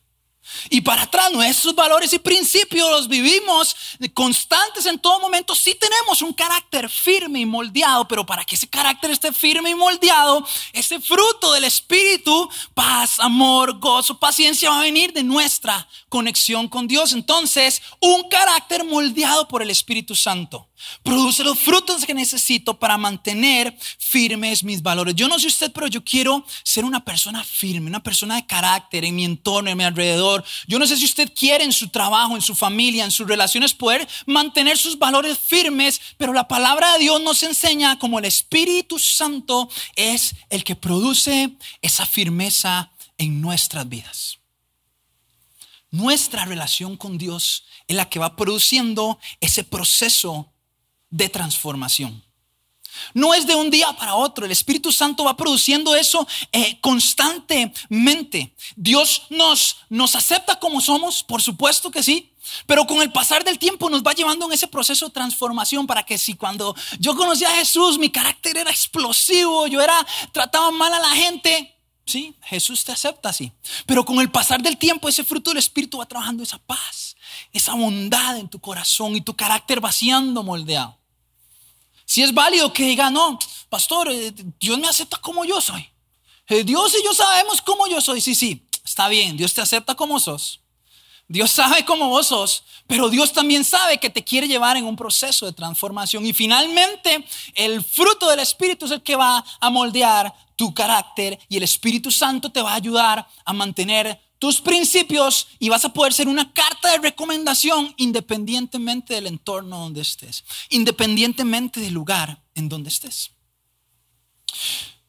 Y 0.68 0.80
para 0.80 1.02
atrás, 1.02 1.32
nuestros 1.32 1.74
valores 1.74 2.12
y 2.12 2.18
principios 2.18 2.90
los 2.90 3.08
vivimos 3.08 3.76
constantes 4.14 4.86
en 4.86 4.98
todo 4.98 5.20
momento. 5.20 5.54
Sí 5.54 5.74
tenemos 5.74 6.22
un 6.22 6.32
carácter 6.32 6.88
firme 6.88 7.40
y 7.40 7.46
moldeado, 7.46 8.06
pero 8.08 8.26
para 8.26 8.44
que 8.44 8.54
ese 8.54 8.68
carácter 8.68 9.10
esté 9.10 9.32
firme 9.32 9.70
y 9.70 9.74
moldeado, 9.74 10.46
ese 10.72 11.00
fruto 11.00 11.52
del 11.52 11.64
Espíritu, 11.64 12.48
paz, 12.74 13.20
amor, 13.20 13.78
gozo, 13.78 14.18
paciencia, 14.18 14.70
va 14.70 14.80
a 14.80 14.82
venir 14.82 15.12
de 15.12 15.22
nuestra 15.22 15.86
conexión 16.08 16.68
con 16.68 16.86
Dios. 16.86 17.12
Entonces, 17.12 17.82
un 18.00 18.28
carácter 18.28 18.84
moldeado 18.84 19.48
por 19.48 19.62
el 19.62 19.70
Espíritu 19.70 20.14
Santo 20.14 20.70
Produce 21.02 21.44
los 21.44 21.58
frutos 21.58 22.04
que 22.04 22.14
necesito 22.14 22.78
para 22.78 22.96
mantener 22.96 23.76
firmes 23.98 24.64
mis 24.64 24.82
valores. 24.82 25.14
Yo 25.14 25.28
no 25.28 25.38
sé 25.38 25.48
usted, 25.48 25.72
pero 25.72 25.86
yo 25.86 26.02
quiero 26.02 26.44
ser 26.62 26.84
una 26.84 27.04
persona 27.04 27.44
firme, 27.44 27.88
una 27.88 28.02
persona 28.02 28.36
de 28.36 28.46
carácter 28.46 29.04
en 29.04 29.16
mi 29.16 29.24
entorno, 29.24 29.70
en 29.70 29.76
mi 29.76 29.84
alrededor. 29.84 30.39
Yo 30.66 30.78
no 30.78 30.86
sé 30.86 30.96
si 30.96 31.04
usted 31.04 31.32
quiere 31.34 31.64
en 31.64 31.72
su 31.72 31.88
trabajo, 31.88 32.36
en 32.36 32.42
su 32.42 32.54
familia, 32.54 33.04
en 33.04 33.10
sus 33.10 33.26
relaciones 33.26 33.74
poder 33.74 34.06
mantener 34.26 34.78
sus 34.78 34.98
valores 34.98 35.38
firmes, 35.38 36.00
pero 36.16 36.32
la 36.32 36.48
palabra 36.48 36.92
de 36.92 37.00
Dios 37.00 37.20
nos 37.20 37.42
enseña 37.42 37.98
como 37.98 38.18
el 38.18 38.24
Espíritu 38.24 38.98
Santo 38.98 39.68
es 39.96 40.34
el 40.48 40.64
que 40.64 40.76
produce 40.76 41.50
esa 41.82 42.06
firmeza 42.06 42.90
en 43.18 43.40
nuestras 43.40 43.88
vidas. 43.88 44.38
Nuestra 45.90 46.44
relación 46.44 46.96
con 46.96 47.18
Dios 47.18 47.64
es 47.88 47.96
la 47.96 48.08
que 48.08 48.20
va 48.20 48.36
produciendo 48.36 49.18
ese 49.40 49.64
proceso 49.64 50.52
de 51.10 51.28
transformación. 51.28 52.29
No 53.14 53.34
es 53.34 53.46
de 53.46 53.54
un 53.54 53.70
día 53.70 53.92
para 53.92 54.14
otro. 54.14 54.44
El 54.44 54.52
Espíritu 54.52 54.92
Santo 54.92 55.24
va 55.24 55.36
produciendo 55.36 55.94
eso 55.94 56.26
eh, 56.52 56.78
constantemente. 56.80 58.54
Dios 58.76 59.22
nos, 59.30 59.76
nos 59.88 60.14
acepta 60.14 60.58
como 60.58 60.80
somos, 60.80 61.22
por 61.22 61.42
supuesto 61.42 61.90
que 61.90 62.02
sí. 62.02 62.30
Pero 62.66 62.86
con 62.86 63.00
el 63.02 63.12
pasar 63.12 63.44
del 63.44 63.58
tiempo 63.58 63.90
nos 63.90 64.02
va 64.02 64.12
llevando 64.12 64.46
en 64.46 64.52
ese 64.52 64.66
proceso 64.66 65.06
de 65.06 65.12
transformación 65.12 65.86
para 65.86 66.02
que 66.04 66.18
si 66.18 66.34
cuando 66.34 66.74
yo 66.98 67.14
conocí 67.14 67.44
a 67.44 67.50
Jesús 67.50 67.98
mi 67.98 68.10
carácter 68.10 68.56
era 68.56 68.70
explosivo, 68.70 69.66
yo 69.66 69.80
era 69.80 70.06
trataba 70.32 70.70
mal 70.70 70.92
a 70.92 70.98
la 70.98 71.10
gente, 71.10 71.76
sí, 72.06 72.34
Jesús 72.42 72.84
te 72.84 72.92
acepta 72.92 73.28
así. 73.28 73.52
Pero 73.86 74.04
con 74.04 74.20
el 74.20 74.30
pasar 74.30 74.62
del 74.62 74.78
tiempo 74.78 75.08
ese 75.08 75.24
fruto 75.24 75.50
del 75.50 75.58
Espíritu 75.58 75.98
va 75.98 76.06
trabajando 76.06 76.42
esa 76.42 76.58
paz, 76.58 77.16
esa 77.52 77.74
bondad 77.74 78.38
en 78.38 78.48
tu 78.48 78.58
corazón 78.58 79.14
y 79.16 79.20
tu 79.20 79.36
carácter 79.36 79.80
vaciando 79.80 80.42
moldeado. 80.42 80.99
Si 82.10 82.24
es 82.24 82.34
válido 82.34 82.72
que 82.72 82.82
diga, 82.82 83.08
no, 83.08 83.38
pastor, 83.68 84.10
eh, 84.10 84.34
Dios 84.58 84.76
me 84.80 84.88
acepta 84.88 85.16
como 85.18 85.44
yo 85.44 85.60
soy. 85.60 85.88
Eh, 86.48 86.64
Dios 86.64 86.92
y 87.00 87.04
yo 87.04 87.14
sabemos 87.14 87.62
cómo 87.62 87.86
yo 87.86 88.00
soy. 88.00 88.20
Sí, 88.20 88.34
sí, 88.34 88.66
está 88.84 89.06
bien, 89.06 89.36
Dios 89.36 89.54
te 89.54 89.60
acepta 89.60 89.94
como 89.94 90.18
sos. 90.18 90.58
Dios 91.28 91.52
sabe 91.52 91.84
cómo 91.84 92.08
vos 92.08 92.26
sos, 92.26 92.64
pero 92.88 93.10
Dios 93.10 93.32
también 93.32 93.62
sabe 93.62 93.98
que 93.98 94.10
te 94.10 94.24
quiere 94.24 94.48
llevar 94.48 94.76
en 94.76 94.86
un 94.86 94.96
proceso 94.96 95.46
de 95.46 95.52
transformación. 95.52 96.26
Y 96.26 96.32
finalmente, 96.32 97.24
el 97.54 97.80
fruto 97.84 98.28
del 98.28 98.40
Espíritu 98.40 98.86
es 98.86 98.90
el 98.90 99.02
que 99.04 99.14
va 99.14 99.44
a 99.60 99.70
moldear 99.70 100.34
tu 100.56 100.74
carácter 100.74 101.38
y 101.48 101.58
el 101.58 101.62
Espíritu 101.62 102.10
Santo 102.10 102.50
te 102.50 102.60
va 102.60 102.72
a 102.72 102.74
ayudar 102.74 103.24
a 103.44 103.52
mantener 103.52 104.20
tus 104.40 104.60
principios 104.62 105.48
y 105.58 105.68
vas 105.68 105.84
a 105.84 105.92
poder 105.92 106.14
ser 106.14 106.26
una 106.26 106.50
carta 106.52 106.90
de 106.90 106.98
recomendación 106.98 107.92
independientemente 107.98 109.12
del 109.14 109.26
entorno 109.26 109.78
donde 109.78 110.00
estés, 110.00 110.44
independientemente 110.70 111.78
del 111.78 111.92
lugar 111.92 112.42
en 112.54 112.70
donde 112.70 112.88
estés. 112.88 113.32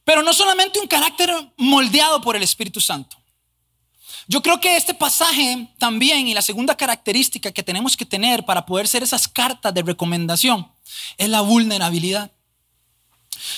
Pero 0.03 0.21
no 0.21 0.33
solamente 0.33 0.81
un 0.81 0.87
carácter 0.87 1.31
moldeado 1.55 2.21
por 2.21 2.35
el 2.35 2.43
Espíritu 2.43 2.81
Santo. 2.81 3.15
Yo 4.27 4.41
creo 4.41 4.59
que 4.59 4.75
este 4.75 4.93
pasaje 4.93 5.73
también 5.79 6.27
y 6.27 6.33
la 6.33 6.41
segunda 6.41 6.75
característica 6.75 7.53
que 7.53 7.63
tenemos 7.63 7.95
que 7.95 8.05
tener 8.05 8.43
para 8.43 8.65
poder 8.65 8.85
ser 8.85 9.01
esas 9.01 9.29
cartas 9.29 9.73
de 9.73 9.81
recomendación 9.81 10.69
es 11.17 11.29
la 11.29 11.39
vulnerabilidad. 11.39 12.31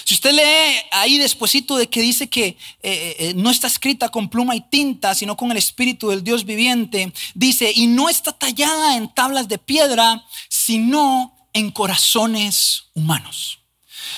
Si 0.04 0.14
usted 0.14 0.32
lee 0.32 0.82
ahí 0.92 1.18
despuesito 1.18 1.76
de 1.76 1.88
que 1.88 2.02
dice 2.02 2.30
que 2.30 2.46
eh, 2.46 2.58
eh, 2.82 3.16
eh, 3.20 3.34
no 3.36 3.50
está 3.50 3.68
escrita 3.68 4.10
con 4.10 4.30
pluma 4.30 4.56
y 4.56 4.62
tinta, 4.62 5.16
sino 5.16 5.36
con 5.36 5.52
el 5.52 5.58
espíritu 5.58 6.10
del 6.10 6.24
Dios 6.24 6.46
viviente, 6.46 7.14
dice, 7.34 7.72
y 7.74 7.88
no 7.88 8.10
está 8.10 8.32
tallada 8.32 8.96
en 8.96 9.14
tablas 9.14 9.48
de 9.48 9.58
piedra, 9.58 10.26
sino 10.50 11.34
en 11.54 11.72
corazones 11.72 12.86
humanos. 12.94 13.60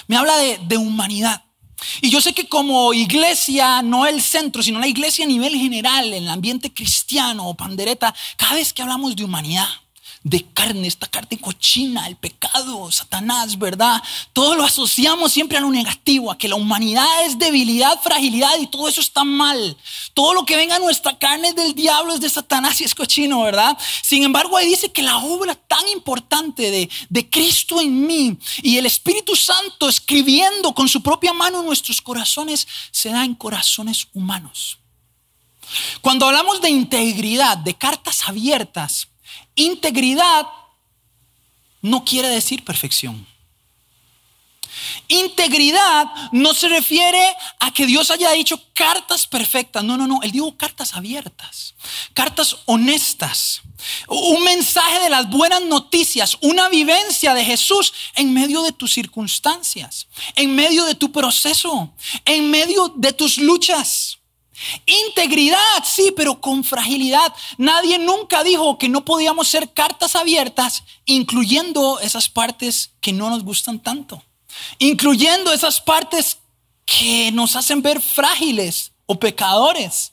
Me 0.08 0.18
habla 0.18 0.38
de, 0.38 0.60
de 0.68 0.78
humanidad. 0.78 1.44
Y 2.02 2.10
yo 2.10 2.22
sé 2.22 2.34
que 2.34 2.48
como 2.48 2.94
iglesia, 2.94 3.82
no 3.82 4.06
el 4.06 4.22
centro, 4.22 4.64
sino 4.64 4.80
la 4.80 4.88
iglesia 4.88 5.26
a 5.26 5.28
nivel 5.28 5.56
general, 5.56 6.14
en 6.14 6.24
el 6.24 6.30
ambiente 6.30 6.74
cristiano 6.74 7.48
o 7.48 7.56
pandereta, 7.56 8.14
cada 8.38 8.56
vez 8.56 8.74
que 8.74 8.82
hablamos 8.82 9.16
de 9.16 9.24
humanidad, 9.24 9.68
de 10.26 10.44
carne, 10.44 10.88
esta 10.88 11.06
carne 11.06 11.38
cochina, 11.40 12.08
el 12.08 12.16
pecado, 12.16 12.92
Satanás, 12.92 13.60
¿verdad? 13.60 14.02
Todo 14.34 14.56
lo 14.56 14.64
asociamos 14.64 15.32
siempre 15.32 15.60
a 15.60 15.62
lo 15.62 15.70
negativo, 15.70 16.32
a 16.32 16.38
que 16.40 16.48
la 16.48 16.56
humanidad 16.56 17.06
es 17.26 17.38
debilidad, 17.38 18.02
fragilidad 18.02 18.58
y 18.60 18.66
todo 18.66 18.90
eso 18.90 19.02
está 19.02 19.24
mal. 19.24 19.78
Todo 20.16 20.34
lo 20.34 20.44
que 20.44 20.56
venga 20.56 20.78
a 20.78 20.80
nuestra 20.80 21.20
carne 21.20 21.50
es 21.50 21.56
del 21.56 21.76
diablo, 21.76 22.16
es 22.16 22.22
de 22.22 22.30
Satanás 22.32 22.82
y 22.82 22.86
es 22.86 22.96
cochino, 22.96 23.44
¿verdad? 23.44 23.78
Sin 24.02 24.24
embargo, 24.24 24.58
ahí 24.58 24.68
dice 24.68 24.92
que 24.92 25.04
la 25.04 25.18
obra 25.18 25.54
tan 25.54 25.88
importante 25.90 26.72
de, 26.72 26.90
de 27.08 27.30
Cristo 27.30 27.80
en 27.80 28.08
mí 28.08 28.36
y 28.64 28.80
el 28.80 28.88
Espíritu 28.88 29.36
Santo 29.36 29.88
escribiendo 29.88 30.74
con 30.74 30.90
su 30.90 31.04
propia 31.04 31.34
mano 31.34 31.60
en 31.60 31.68
nuestros 31.68 32.02
corazones 32.02 32.68
se 32.90 33.10
da 33.10 33.24
en 33.24 33.36
corazones 33.36 34.08
humanos. 34.12 34.80
Cuando 36.02 36.26
hablamos 36.26 36.62
de 36.62 36.72
integridad, 36.72 37.58
de 37.58 37.76
cartas 37.76 38.28
abiertas, 38.28 39.10
Integridad 39.56 40.46
no 41.82 42.04
quiere 42.04 42.30
decir 42.30 42.64
perfección. 42.64 43.26
Integridad 45.08 46.08
no 46.32 46.54
se 46.54 46.68
refiere 46.68 47.24
a 47.60 47.72
que 47.72 47.86
Dios 47.86 48.12
haya 48.12 48.32
dicho 48.32 48.62
cartas 48.74 49.28
perfectas. 49.28 49.84
No, 49.84 49.98
no, 49.98 50.08
no. 50.08 50.20
Él 50.24 50.32
dijo 50.32 50.56
cartas 50.58 50.96
abiertas, 50.96 51.76
cartas 52.14 52.58
honestas. 52.66 53.62
Un 54.08 54.44
mensaje 54.44 55.00
de 55.00 55.10
las 55.10 55.30
buenas 55.30 55.62
noticias, 55.62 56.38
una 56.42 56.70
vivencia 56.70 57.34
de 57.36 57.46
Jesús 57.46 57.94
en 58.16 58.34
medio 58.34 58.64
de 58.64 58.72
tus 58.72 58.94
circunstancias, 58.94 60.08
en 60.36 60.56
medio 60.56 60.86
de 60.86 60.96
tu 60.96 61.12
proceso, 61.12 61.94
en 62.24 62.50
medio 62.50 62.92
de 62.96 63.14
tus 63.14 63.38
luchas. 63.38 64.05
Integridad, 64.86 65.84
sí, 65.84 66.14
pero 66.16 66.42
con 66.42 66.64
fragilidad. 66.64 67.34
Nadie 67.58 68.00
nunca 68.00 68.44
dijo 68.44 68.78
que 68.78 68.90
no 68.90 69.06
podíamos 69.06 69.48
ser 69.48 69.74
cartas 69.74 70.16
abiertas, 70.16 70.84
incluyendo 71.06 72.00
esas 72.00 72.30
partes 72.30 72.92
que 73.02 73.14
no 73.14 73.30
nos 73.30 73.44
gustan 73.44 73.80
tanto, 73.80 74.24
incluyendo 74.80 75.54
esas 75.54 75.82
partes 75.82 76.38
que 76.86 77.32
nos 77.32 77.56
hacen 77.56 77.82
ver 77.82 78.02
frágiles 78.02 78.92
o 79.06 79.20
pecadores. 79.20 80.12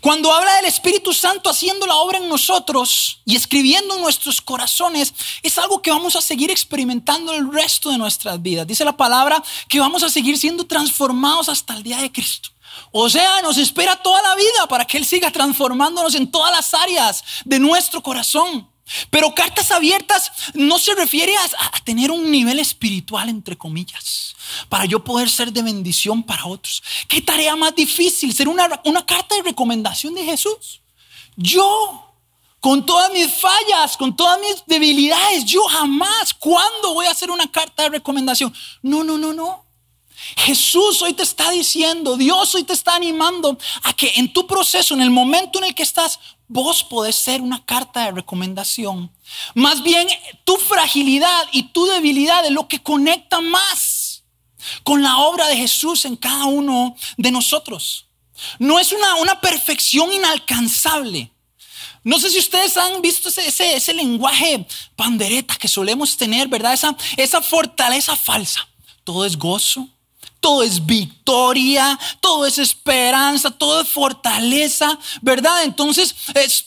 Cuando 0.00 0.32
habla 0.32 0.54
del 0.56 0.66
Espíritu 0.66 1.12
Santo 1.12 1.50
haciendo 1.50 1.86
la 1.86 1.96
obra 1.96 2.18
en 2.18 2.28
nosotros 2.28 3.20
y 3.24 3.34
escribiendo 3.34 3.96
en 3.96 4.02
nuestros 4.02 4.40
corazones, 4.40 5.12
es 5.42 5.58
algo 5.58 5.82
que 5.82 5.90
vamos 5.90 6.14
a 6.14 6.22
seguir 6.22 6.50
experimentando 6.50 7.32
el 7.32 7.52
resto 7.52 7.90
de 7.90 7.98
nuestras 7.98 8.40
vidas. 8.40 8.66
Dice 8.66 8.84
la 8.84 8.96
palabra 8.96 9.42
que 9.68 9.80
vamos 9.80 10.04
a 10.04 10.10
seguir 10.10 10.38
siendo 10.38 10.64
transformados 10.64 11.48
hasta 11.48 11.74
el 11.74 11.82
día 11.82 11.98
de 11.98 12.12
Cristo. 12.12 12.50
O 12.96 13.10
sea, 13.10 13.42
nos 13.42 13.56
espera 13.56 13.96
toda 13.96 14.22
la 14.22 14.36
vida 14.36 14.68
para 14.68 14.84
que 14.84 14.96
Él 14.96 15.04
siga 15.04 15.32
transformándonos 15.32 16.14
en 16.14 16.30
todas 16.30 16.52
las 16.52 16.72
áreas 16.74 17.24
de 17.44 17.58
nuestro 17.58 18.00
corazón. 18.00 18.70
Pero 19.10 19.34
cartas 19.34 19.72
abiertas 19.72 20.30
no 20.54 20.78
se 20.78 20.94
refiere 20.94 21.34
a, 21.36 21.80
tener 21.80 22.12
un 22.12 22.30
nivel 22.30 22.60
espiritual, 22.60 23.28
entre 23.28 23.58
comillas, 23.58 24.36
para 24.68 24.84
yo 24.84 25.02
poder 25.02 25.28
ser 25.28 25.52
de 25.52 25.62
bendición 25.62 26.22
para 26.22 26.46
otros. 26.46 26.84
¿Qué 27.08 27.20
tarea 27.20 27.56
más 27.56 27.74
difícil? 27.74 28.32
Ser 28.32 28.46
una, 28.46 28.80
una 28.84 29.04
carta 29.04 29.34
de 29.34 29.42
recomendación 29.42 30.14
de 30.14 30.24
Jesús. 30.24 30.80
Yo, 31.34 32.14
con 32.60 32.86
todas 32.86 33.10
mis 33.10 33.34
fallas, 33.34 33.96
con 33.96 34.14
todas 34.14 34.38
mis 34.38 34.62
debilidades, 34.66 35.44
yo 35.46 35.64
jamás, 35.64 36.32
¿cuándo 36.32 36.94
voy 36.94 37.06
a 37.06 37.10
hacer 37.10 37.28
una 37.28 37.50
carta 37.50 37.82
de 37.82 37.88
recomendación? 37.88 38.54
No, 38.82 39.02
no, 39.02 39.18
no, 39.18 39.32
no. 39.32 39.63
Jesús 40.36 41.02
hoy 41.02 41.14
te 41.14 41.22
está 41.22 41.50
diciendo, 41.50 42.16
Dios 42.16 42.54
hoy 42.54 42.64
te 42.64 42.72
está 42.72 42.94
animando 42.94 43.58
a 43.82 43.92
que 43.92 44.12
en 44.16 44.32
tu 44.32 44.46
proceso, 44.46 44.94
en 44.94 45.02
el 45.02 45.10
momento 45.10 45.58
en 45.58 45.66
el 45.66 45.74
que 45.74 45.82
estás, 45.82 46.20
vos 46.48 46.84
podés 46.84 47.16
ser 47.16 47.40
una 47.40 47.64
carta 47.64 48.04
de 48.04 48.12
recomendación. 48.12 49.10
Más 49.54 49.82
bien, 49.82 50.08
tu 50.44 50.56
fragilidad 50.56 51.48
y 51.52 51.64
tu 51.64 51.86
debilidad 51.86 52.44
es 52.44 52.52
lo 52.52 52.68
que 52.68 52.82
conecta 52.82 53.40
más 53.40 54.22
con 54.82 55.02
la 55.02 55.18
obra 55.18 55.46
de 55.48 55.56
Jesús 55.56 56.04
en 56.04 56.16
cada 56.16 56.44
uno 56.44 56.96
de 57.16 57.30
nosotros. 57.30 58.06
No 58.58 58.78
es 58.78 58.92
una, 58.92 59.16
una 59.16 59.40
perfección 59.40 60.12
inalcanzable. 60.12 61.30
No 62.02 62.18
sé 62.18 62.30
si 62.30 62.38
ustedes 62.38 62.76
han 62.76 63.00
visto 63.00 63.30
ese, 63.30 63.74
ese, 63.74 63.94
lenguaje 63.94 64.66
pandereta 64.94 65.56
que 65.56 65.68
solemos 65.68 66.16
tener, 66.16 66.48
¿verdad? 66.48 66.74
Esa, 66.74 66.94
esa 67.16 67.40
fortaleza 67.40 68.14
falsa. 68.14 68.68
Todo 69.04 69.24
es 69.24 69.38
gozo, 69.38 69.88
todo 70.44 70.62
es 70.62 70.84
victoria, 70.84 71.98
todo 72.20 72.44
es 72.44 72.58
esperanza, 72.58 73.50
todo 73.50 73.80
es 73.80 73.88
fortaleza, 73.88 74.98
¿verdad? 75.22 75.64
Entonces 75.64 76.14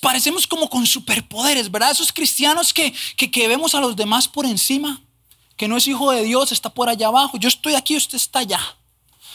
parecemos 0.01 0.47
como 0.47 0.67
con 0.67 0.87
superpoderes, 0.87 1.69
¿verdad? 1.69 1.91
Esos 1.91 2.11
cristianos 2.11 2.73
que, 2.73 2.91
que, 3.15 3.29
que, 3.29 3.47
vemos 3.47 3.75
a 3.75 3.79
los 3.79 3.95
demás 3.95 4.27
por 4.27 4.47
encima, 4.47 4.99
que 5.57 5.67
no 5.67 5.77
es 5.77 5.85
hijo 5.85 6.09
de 6.09 6.23
Dios, 6.23 6.51
está 6.51 6.71
por 6.71 6.89
allá 6.89 7.05
abajo, 7.05 7.37
yo 7.37 7.47
estoy 7.47 7.75
aquí, 7.75 7.95
usted 7.95 8.15
está 8.15 8.39
allá. 8.39 8.59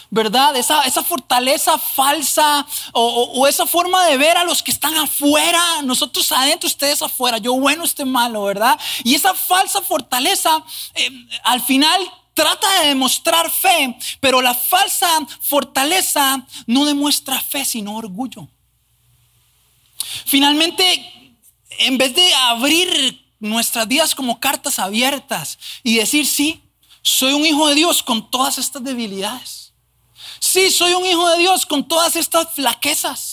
¿verdad? 0.09 0.55
Esa, 0.57 0.81
esa 0.81 1.03
fortaleza 1.03 1.77
falsa 1.77 2.67
o, 2.91 3.47
esa 3.47 3.65
forma 3.65 4.05
de 4.07 4.17
ver 4.17 4.35
a 4.35 4.43
los 4.43 4.61
que 4.61 4.71
están 4.71 4.95
afuera, 4.97 5.81
nosotros 5.83 6.29
adentro, 6.33 6.67
ustedes 6.67 7.01
afuera, 7.01 7.37
yo 7.37 7.53
bueno, 7.53 7.83
usted 7.83 8.05
malo, 8.05 8.43
¿verdad? 8.43 8.77
Y 9.05 9.15
esa 9.15 9.33
falsa 9.33 9.81
fortaleza 9.81 10.63
eh, 10.95 11.09
al 11.43 11.61
final 11.61 11.99
trata 12.33 12.81
de 12.81 12.89
demostrar 12.89 13.49
fe, 13.49 13.95
pero 14.19 14.41
la 14.41 14.53
falsa 14.53 15.07
fortaleza 15.41 16.45
no 16.67 16.85
demuestra 16.85 17.41
fe, 17.41 17.65
sino 17.65 17.95
orgullo. 17.95 18.47
Finalmente, 20.25 20.83
en 21.79 21.97
vez 21.97 22.13
de 22.15 22.33
abrir 22.33 23.25
nuestras 23.39 23.87
vidas 23.87 24.15
como 24.15 24.39
cartas 24.39 24.79
abiertas 24.79 25.57
y 25.83 25.95
decir, 25.95 26.25
sí, 26.25 26.61
soy 27.01 27.33
un 27.33 27.45
hijo 27.45 27.67
de 27.67 27.75
Dios 27.75 28.03
con 28.03 28.29
todas 28.29 28.57
estas 28.57 28.83
debilidades 28.83 29.63
Sí, 30.45 30.69
soy 30.71 30.93
un 30.93 31.05
hijo 31.05 31.27
de 31.29 31.37
Dios 31.37 31.65
con 31.65 31.87
todas 31.87 32.17
estas 32.17 32.53
flaquezas. 32.53 33.32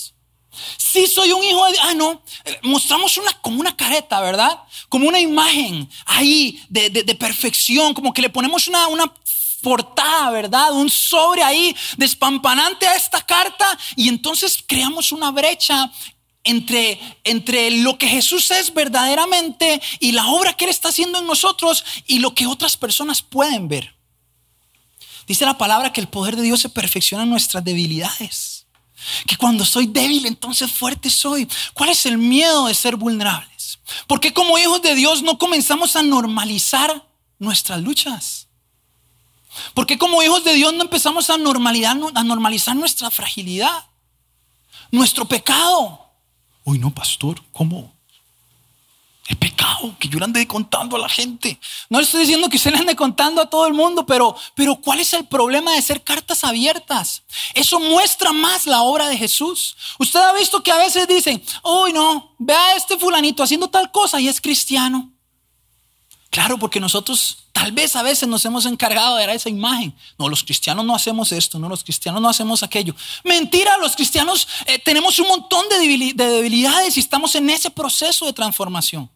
Sí, 0.77 1.07
soy 1.07 1.33
un 1.33 1.43
hijo 1.45 1.65
de 1.67 1.73
Dios. 1.73 1.85
Ah, 1.85 1.95
no. 1.95 2.23
Eh, 2.45 2.59
mostramos 2.63 3.17
una, 3.17 3.33
como 3.41 3.61
una 3.61 3.77
careta, 3.77 4.21
¿verdad? 4.21 4.59
Como 4.89 5.09
una 5.09 5.21
imagen 5.21 5.89
ahí 6.07 6.63
de, 6.69 6.91
perfección, 7.15 7.95
como 7.95 8.13
que 8.13 8.23
le 8.23 8.31
ponemos 8.31 8.67
una, 8.69 8.89
una 8.89 9.13
portada, 9.61 10.31
¿verdad? 10.31 10.73
Un 10.73 10.91
sobre 10.91 11.43
ahí 11.43 11.75
despampanante 11.97 12.87
a 12.87 12.97
esta 12.97 13.25
carta 13.25 13.79
y 13.97 14.09
entonces 14.09 14.63
creamos 14.67 15.13
una 15.13 15.31
brecha 15.31 15.91
entre, 16.45 16.99
entre 17.25 17.71
lo 17.71 17.99
que 17.99 18.09
Jesús 18.09 18.51
es 18.51 18.73
verdaderamente 18.73 19.81
y 20.01 20.13
la 20.13 20.27
obra 20.29 20.55
que 20.55 20.65
Él 20.65 20.71
está 20.71 20.89
haciendo 20.89 21.19
en 21.19 21.27
nosotros 21.27 21.85
y 22.07 22.19
lo 22.19 22.35
que 22.35 22.47
otras 22.47 22.77
personas 22.77 23.23
pueden 23.23 23.69
ver. 23.69 23.95
Dice 25.27 25.45
la 25.45 25.59
palabra 25.59 25.93
que 25.93 26.01
el 26.01 26.09
poder 26.09 26.37
de 26.37 26.43
Dios 26.43 26.61
se 26.61 26.69
perfecciona 26.69 27.25
en 27.25 27.31
nuestras 27.31 27.63
debilidades. 27.63 28.60
Que 29.27 29.37
cuando 29.37 29.65
soy 29.65 29.87
débil, 29.87 30.27
entonces 30.27 30.71
fuerte 30.71 31.11
soy. 31.11 31.49
¿Cuál 31.75 31.91
es 31.91 32.07
el 32.07 32.19
miedo 32.19 32.67
de 32.67 32.75
ser 32.75 32.97
vulnerables? 32.97 33.79
¿Por 34.07 34.21
qué 34.21 34.33
como 34.33 34.59
hijos 34.59 34.83
de 34.83 34.95
Dios 34.95 35.23
no 35.23 35.39
comenzamos 35.39 35.97
a 35.97 36.03
normalizar 36.03 37.07
nuestras 37.39 37.81
luchas? 37.81 38.49
¿Por 39.75 39.87
qué 39.87 39.99
como 39.99 40.23
hijos 40.23 40.45
de 40.45 40.55
Dios 40.55 40.73
no 40.75 40.83
empezamos 40.83 41.31
a 41.31 41.39
normalizar, 41.39 41.97
a 42.15 42.25
normalizar 42.25 42.77
nuestra 42.77 43.11
fragilidad? 43.11 43.87
Nuestro 44.91 45.27
pecado. 45.27 46.13
Uy, 46.65 46.79
no, 46.79 46.93
pastor, 46.95 47.43
¿cómo? 47.53 48.00
Es 49.31 49.37
pecado 49.37 49.95
que 50.01 50.09
yo 50.09 50.19
le 50.19 50.25
ande 50.25 50.45
contando 50.49 50.97
a 50.97 50.99
la 50.99 51.09
gente. 51.09 51.57
No 51.89 51.99
le 51.99 52.05
estoy 52.05 52.23
diciendo 52.23 52.49
que 52.49 52.57
usted 52.57 52.73
le 52.73 52.79
ande 52.79 52.97
contando 52.97 53.41
a 53.41 53.49
todo 53.49 53.65
el 53.69 53.75
mundo, 53.75 54.05
pero, 54.05 54.35
pero 54.57 54.75
¿cuál 54.75 54.99
es 54.99 55.13
el 55.15 55.25
problema 55.25 55.73
de 55.73 55.83
ser 55.83 56.03
cartas 56.03 56.43
abiertas? 56.43 57.23
Eso 57.55 57.79
muestra 57.79 58.33
más 58.33 58.67
la 58.67 58.83
obra 58.83 59.07
de 59.07 59.17
Jesús. 59.17 59.77
Usted 60.01 60.19
ha 60.19 60.33
visto 60.33 60.65
que 60.65 60.73
a 60.73 60.79
veces 60.79 61.07
dicen, 61.07 61.41
uy, 61.63 61.93
no, 61.93 62.35
vea 62.39 62.61
a 62.71 62.75
este 62.75 62.99
fulanito 62.99 63.45
haciendo 63.45 63.71
tal 63.71 63.93
cosa 63.93 64.21
y 64.21 64.27
es 64.27 64.41
cristiano. 64.41 65.13
Claro, 66.31 66.59
porque 66.59 66.81
nosotros 66.81 67.45
tal 67.53 67.71
vez 67.71 67.95
a 67.95 68.03
veces 68.03 68.29
nos 68.29 68.45
hemos 68.45 68.67
encargado 68.67 69.15
de 69.15 69.27
dar 69.27 69.37
esa 69.37 69.49
imagen. 69.49 69.95
No, 70.19 70.29
los 70.29 70.43
cristianos 70.43 70.85
no 70.85 70.93
hacemos 70.93 71.31
esto, 71.31 71.61
no, 71.61 71.69
los 71.69 71.85
cristianos 71.85 72.21
no 72.21 72.29
hacemos 72.29 72.65
aquello. 72.65 72.97
Mentira, 73.23 73.79
los 73.79 73.95
cristianos 73.95 74.49
eh, 74.67 74.81
tenemos 74.81 75.21
un 75.21 75.29
montón 75.29 75.69
de 75.69 75.79
debilidades 75.79 76.97
y 76.97 77.01
estamos 77.01 77.37
en 77.37 77.49
ese 77.49 77.71
proceso 77.71 78.27
de 78.27 78.33
transformación. 78.33 79.09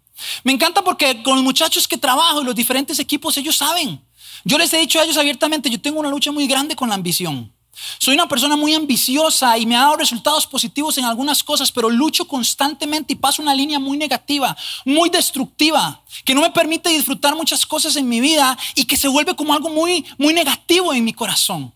Me 0.43 0.53
encanta 0.53 0.83
porque 0.83 1.23
con 1.23 1.37
los 1.37 1.45
muchachos 1.45 1.89
que 1.89 1.99
trabajo 1.99 2.43
y 2.43 2.45
los 2.45 2.55
diferentes 2.55 2.99
equipos, 2.99 3.37
ellos 3.37 3.57
saben. 3.57 4.01
Yo 4.45 4.59
les 4.59 4.73
he 4.73 4.79
dicho 4.79 5.01
a 5.01 5.05
ellos 5.05 5.17
abiertamente, 5.17 5.71
yo 5.71 5.81
tengo 5.81 6.01
una 6.01 6.11
lucha 6.11 6.31
muy 6.31 6.47
grande 6.47 6.77
con 6.77 6.89
la 6.89 6.95
ambición. 6.95 7.53
Soy 7.99 8.15
una 8.15 8.29
persona 8.29 8.57
muy 8.57 8.75
ambiciosa 8.75 9.59
y 9.59 9.67
me 9.67 9.77
ha 9.77 9.81
dado 9.81 9.97
resultados 9.97 10.47
positivos 10.47 10.97
en 10.99 11.05
algunas 11.05 11.43
cosas, 11.43 11.73
pero 11.73 11.91
lucho 11.91 12.27
constantemente 12.27 13.15
y 13.15 13.17
paso 13.17 13.43
una 13.43 13.55
línea 13.55 13.79
muy 13.79 13.97
negativa, 13.97 14.57
muy 14.85 15.11
destructiva, 15.11 16.03
que 16.25 16.35
no 16.35 16.41
me 16.41 16.51
permite 16.51 16.91
disfrutar 16.91 17.35
muchas 17.35 17.67
cosas 17.67 17.97
en 17.97 18.09
mi 18.09 18.21
vida 18.21 18.57
y 18.75 18.85
que 18.85 18.97
se 18.97 19.09
vuelve 19.09 19.35
como 19.35 19.53
algo 19.53 19.71
muy, 19.71 20.05
muy 20.19 20.33
negativo 20.33 20.93
en 20.93 21.05
mi 21.05 21.13
corazón. 21.13 21.73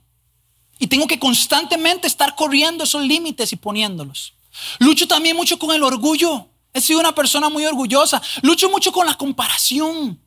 Y 0.78 0.86
tengo 0.86 1.06
que 1.06 1.18
constantemente 1.18 2.06
estar 2.06 2.36
corriendo 2.36 2.84
esos 2.84 3.04
límites 3.04 3.52
y 3.52 3.56
poniéndolos. 3.56 4.34
Lucho 4.78 5.08
también 5.08 5.36
mucho 5.36 5.58
con 5.58 5.74
el 5.74 5.82
orgullo. 5.82 6.46
He 6.78 6.80
sido 6.80 7.00
una 7.00 7.12
persona 7.12 7.48
muy 7.48 7.66
orgullosa. 7.66 8.22
Lucho 8.42 8.70
mucho 8.70 8.92
con 8.92 9.04
la 9.04 9.14
comparación. 9.14 10.22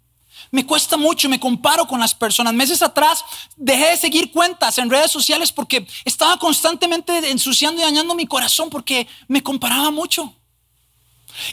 Me 0.51 0.65
cuesta 0.65 0.97
mucho, 0.97 1.29
me 1.29 1.39
comparo 1.39 1.87
con 1.87 2.01
las 2.01 2.13
personas. 2.13 2.53
Meses 2.53 2.81
atrás 2.81 3.23
dejé 3.55 3.91
de 3.91 3.97
seguir 3.97 4.31
cuentas 4.33 4.77
en 4.77 4.89
redes 4.89 5.09
sociales 5.09 5.49
porque 5.53 5.87
estaba 6.03 6.37
constantemente 6.37 7.31
ensuciando 7.31 7.81
y 7.81 7.85
dañando 7.85 8.15
mi 8.15 8.27
corazón 8.27 8.69
porque 8.69 9.07
me 9.29 9.41
comparaba 9.41 9.91
mucho. 9.91 10.35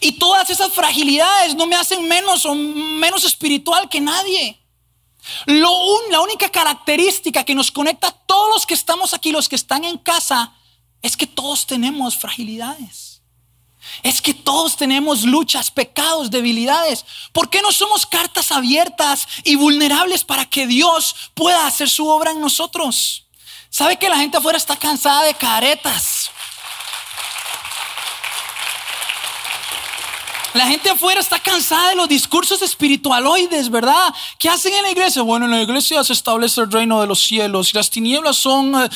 Y 0.00 0.12
todas 0.12 0.50
esas 0.50 0.72
fragilidades 0.72 1.54
no 1.54 1.68
me 1.68 1.76
hacen 1.76 2.08
menos 2.08 2.44
o 2.44 2.56
menos 2.56 3.24
espiritual 3.24 3.88
que 3.88 4.00
nadie. 4.00 4.58
la 5.46 6.20
única 6.20 6.48
característica 6.48 7.44
que 7.44 7.54
nos 7.54 7.70
conecta 7.70 8.08
a 8.08 8.12
todos 8.26 8.48
los 8.52 8.66
que 8.66 8.74
estamos 8.74 9.14
aquí, 9.14 9.30
los 9.30 9.48
que 9.48 9.54
están 9.54 9.84
en 9.84 9.98
casa, 9.98 10.54
es 11.02 11.16
que 11.16 11.28
todos 11.28 11.68
tenemos 11.68 12.16
fragilidades. 12.16 13.07
Es 14.02 14.20
que 14.20 14.34
todos 14.34 14.76
tenemos 14.76 15.24
luchas, 15.24 15.70
pecados, 15.70 16.30
debilidades. 16.30 17.04
¿Por 17.32 17.50
qué 17.50 17.62
no 17.62 17.72
somos 17.72 18.06
cartas 18.06 18.52
abiertas 18.52 19.26
y 19.44 19.56
vulnerables 19.56 20.24
para 20.24 20.44
que 20.44 20.66
Dios 20.66 21.14
pueda 21.34 21.66
hacer 21.66 21.88
su 21.88 22.08
obra 22.08 22.30
en 22.30 22.40
nosotros? 22.40 23.26
¿Sabe 23.70 23.98
que 23.98 24.08
la 24.08 24.18
gente 24.18 24.36
afuera 24.38 24.58
está 24.58 24.76
cansada 24.76 25.24
de 25.24 25.34
caretas? 25.34 26.30
La 30.54 30.66
gente 30.66 30.90
afuera 30.90 31.20
está 31.20 31.38
cansada 31.38 31.90
de 31.90 31.96
los 31.96 32.08
discursos 32.08 32.62
espiritualoides, 32.62 33.70
¿verdad? 33.70 34.12
¿Qué 34.38 34.48
hacen 34.48 34.74
en 34.74 34.82
la 34.82 34.90
iglesia? 34.90 35.22
Bueno, 35.22 35.44
en 35.44 35.52
la 35.52 35.62
iglesia 35.62 36.02
se 36.02 36.14
establece 36.14 36.60
el 36.62 36.72
reino 36.72 37.00
de 37.00 37.06
los 37.06 37.20
cielos 37.20 37.70
y 37.70 37.76
las 37.76 37.90
tinieblas 37.90 38.36
son... 38.36 38.74
Eh, 38.74 38.88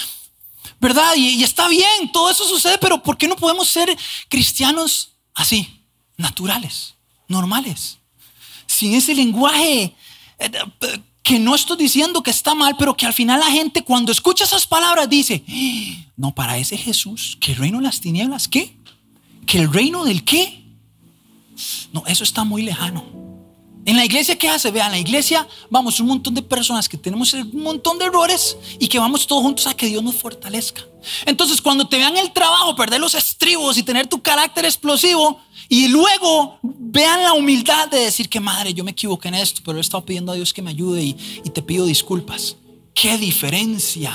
¿verdad? 0.82 1.14
Y, 1.16 1.44
está 1.44 1.68
bien, 1.68 2.10
todo 2.12 2.28
eso 2.28 2.44
sucede, 2.44 2.76
pero 2.76 3.00
¿por 3.04 3.16
qué 3.16 3.28
no 3.28 3.36
podemos 3.36 3.68
ser 3.68 3.96
cristianos 4.28 5.12
así, 5.32 5.80
naturales, 6.16 6.94
normales? 7.28 7.98
Sin 8.66 8.92
ese 8.92 9.14
lenguaje 9.14 9.94
eh, 10.40 10.50
que 11.22 11.38
no 11.38 11.54
estoy 11.54 11.76
diciendo 11.76 12.24
que 12.24 12.32
está 12.32 12.56
mal, 12.56 12.74
pero 12.76 12.96
que 12.96 13.06
al 13.06 13.14
final 13.14 13.38
la 13.38 13.52
gente 13.52 13.84
cuando 13.84 14.10
escucha 14.10 14.42
esas 14.42 14.66
palabras 14.66 15.08
dice, 15.08 15.44
¡Ah! 15.48 16.12
no, 16.16 16.34
para 16.34 16.58
ese 16.58 16.76
Jesús, 16.76 17.38
que 17.40 17.54
reino 17.54 17.78
de 17.78 17.84
las 17.84 18.00
tinieblas, 18.00 18.48
¿qué? 18.48 18.76
¿Que 19.46 19.58
el 19.58 19.72
reino 19.72 20.04
del 20.04 20.24
qué? 20.24 20.64
No, 21.92 22.02
eso 22.08 22.24
está 22.24 22.42
muy 22.42 22.62
lejano. 22.62 23.04
En 23.84 23.96
la 23.96 24.04
iglesia, 24.04 24.38
¿qué 24.38 24.48
hace? 24.48 24.70
Vean, 24.70 24.92
la 24.92 24.98
iglesia 24.98 25.46
vamos 25.68 25.98
un 25.98 26.06
montón 26.06 26.34
de 26.34 26.42
personas 26.42 26.88
que 26.88 26.96
tenemos 26.96 27.32
un 27.34 27.62
montón 27.62 27.98
de 27.98 28.04
errores 28.04 28.56
y 28.78 28.86
que 28.86 28.98
vamos 28.98 29.26
todos 29.26 29.42
juntos 29.42 29.66
a 29.66 29.74
que 29.74 29.86
Dios 29.86 30.02
nos 30.02 30.14
fortalezca. 30.14 30.82
Entonces, 31.26 31.60
cuando 31.60 31.88
te 31.88 31.96
vean 31.96 32.16
el 32.16 32.32
trabajo, 32.32 32.76
perder 32.76 33.00
los 33.00 33.14
estribos 33.14 33.76
y 33.76 33.82
tener 33.82 34.06
tu 34.06 34.22
carácter 34.22 34.64
explosivo, 34.64 35.40
y 35.68 35.88
luego 35.88 36.58
vean 36.62 37.22
la 37.22 37.32
humildad 37.32 37.88
de 37.88 37.98
decir 37.98 38.28
que 38.28 38.38
madre, 38.38 38.72
yo 38.72 38.84
me 38.84 38.92
equivoqué 38.92 39.28
en 39.28 39.34
esto, 39.34 39.62
pero 39.64 39.78
he 39.78 39.80
estado 39.80 40.04
pidiendo 40.04 40.30
a 40.30 40.34
Dios 40.36 40.52
que 40.52 40.62
me 40.62 40.70
ayude 40.70 41.02
y, 41.02 41.16
y 41.44 41.50
te 41.50 41.62
pido 41.62 41.86
disculpas. 41.86 42.56
Qué 42.94 43.16
diferencia, 43.16 44.12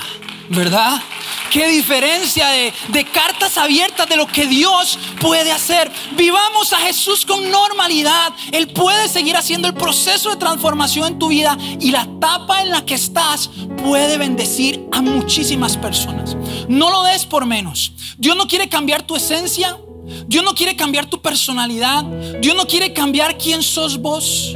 ¿verdad? 0.50 1.02
Qué 1.50 1.68
diferencia 1.68 2.48
de, 2.48 2.72
de, 2.88 3.04
cartas 3.04 3.58
abiertas 3.58 4.08
de 4.08 4.16
lo 4.16 4.26
que 4.26 4.46
Dios 4.46 4.98
puede 5.20 5.50
hacer. 5.50 5.90
Vivamos 6.16 6.72
a 6.72 6.78
Jesús 6.78 7.26
con 7.26 7.50
normalidad. 7.50 8.32
Él 8.52 8.68
puede 8.68 9.08
seguir 9.08 9.36
haciendo 9.36 9.66
el 9.66 9.74
proceso 9.74 10.30
de 10.30 10.36
transformación 10.36 11.06
en 11.06 11.18
tu 11.18 11.28
vida 11.28 11.56
y 11.80 11.90
la 11.90 12.02
etapa 12.02 12.62
en 12.62 12.70
la 12.70 12.84
que 12.84 12.94
estás 12.94 13.50
puede 13.82 14.16
bendecir 14.16 14.86
a 14.92 15.02
muchísimas 15.02 15.76
personas. 15.76 16.36
No 16.68 16.90
lo 16.90 17.02
des 17.02 17.26
por 17.26 17.46
menos. 17.46 17.92
Dios 18.16 18.36
no 18.36 18.46
quiere 18.46 18.68
cambiar 18.68 19.02
tu 19.02 19.16
esencia. 19.16 19.76
Dios 20.26 20.44
no 20.44 20.54
quiere 20.54 20.76
cambiar 20.76 21.06
tu 21.06 21.20
personalidad. 21.20 22.04
Dios 22.40 22.54
no 22.54 22.66
quiere 22.66 22.92
cambiar 22.92 23.36
quién 23.38 23.62
sos 23.62 23.98
vos. 24.00 24.54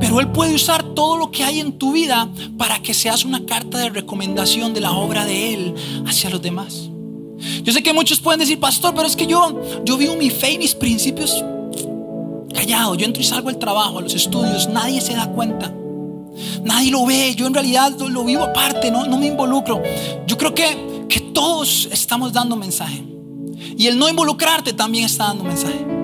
Pero 0.00 0.20
Él 0.20 0.28
puede 0.28 0.54
usar 0.54 0.82
todo 0.94 1.16
lo 1.16 1.30
que 1.30 1.44
hay 1.44 1.60
en 1.60 1.72
tu 1.72 1.92
vida 1.92 2.28
para 2.56 2.80
que 2.80 2.94
seas 2.94 3.24
una 3.24 3.44
carta 3.44 3.78
de 3.78 3.90
recomendación 3.90 4.74
de 4.74 4.80
la 4.80 4.92
obra 4.92 5.24
de 5.24 5.54
Él 5.54 5.74
hacia 6.06 6.30
los 6.30 6.40
demás. 6.40 6.90
Yo 7.62 7.72
sé 7.72 7.82
que 7.82 7.92
muchos 7.92 8.20
pueden 8.20 8.40
decir, 8.40 8.58
pastor, 8.58 8.94
pero 8.94 9.06
es 9.06 9.16
que 9.16 9.26
yo, 9.26 9.60
yo 9.84 9.96
vivo 9.96 10.16
mi 10.16 10.30
fe 10.30 10.52
y 10.52 10.58
mis 10.58 10.74
principios 10.74 11.44
callado. 12.54 12.94
Yo 12.94 13.06
entro 13.06 13.22
y 13.22 13.24
salgo 13.24 13.48
del 13.48 13.58
trabajo, 13.58 13.98
a 13.98 14.02
los 14.02 14.14
estudios, 14.14 14.68
nadie 14.68 15.00
se 15.00 15.14
da 15.14 15.28
cuenta. 15.28 15.72
Nadie 16.62 16.90
lo 16.90 17.04
ve, 17.06 17.34
yo 17.34 17.46
en 17.46 17.54
realidad 17.54 17.92
lo, 17.98 18.24
vivo 18.24 18.44
aparte, 18.44 18.90
no, 18.90 19.06
no 19.06 19.18
me 19.18 19.26
involucro. 19.26 19.82
Yo 20.26 20.36
creo 20.36 20.54
que, 20.54 21.06
que 21.08 21.20
todos 21.20 21.88
estamos 21.90 22.32
dando 22.32 22.56
mensaje. 22.56 23.02
Y 23.76 23.86
el 23.86 23.98
no 23.98 24.08
involucrarte 24.08 24.72
también 24.72 25.04
está 25.04 25.24
dando 25.24 25.44
mensaje. 25.44 25.97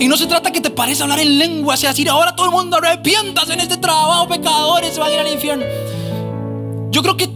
Y 0.00 0.06
no 0.06 0.16
se 0.16 0.26
trata 0.26 0.52
que 0.52 0.60
te 0.60 0.70
parezca 0.70 1.04
hablar 1.04 1.18
en 1.18 1.38
lengua, 1.38 1.76
sea 1.76 1.90
decir, 1.90 2.08
ahora 2.08 2.36
todo 2.36 2.46
el 2.46 2.52
mundo 2.52 2.76
arrepientas 2.76 3.50
en 3.50 3.60
este 3.60 3.76
trabajo, 3.78 4.28
pecadores 4.28 4.94
se 4.94 5.00
van 5.00 5.10
a 5.10 5.14
ir 5.14 5.20
al 5.20 5.32
infierno. 5.32 5.64
Yo 6.90 7.02
creo 7.02 7.16
que 7.16 7.28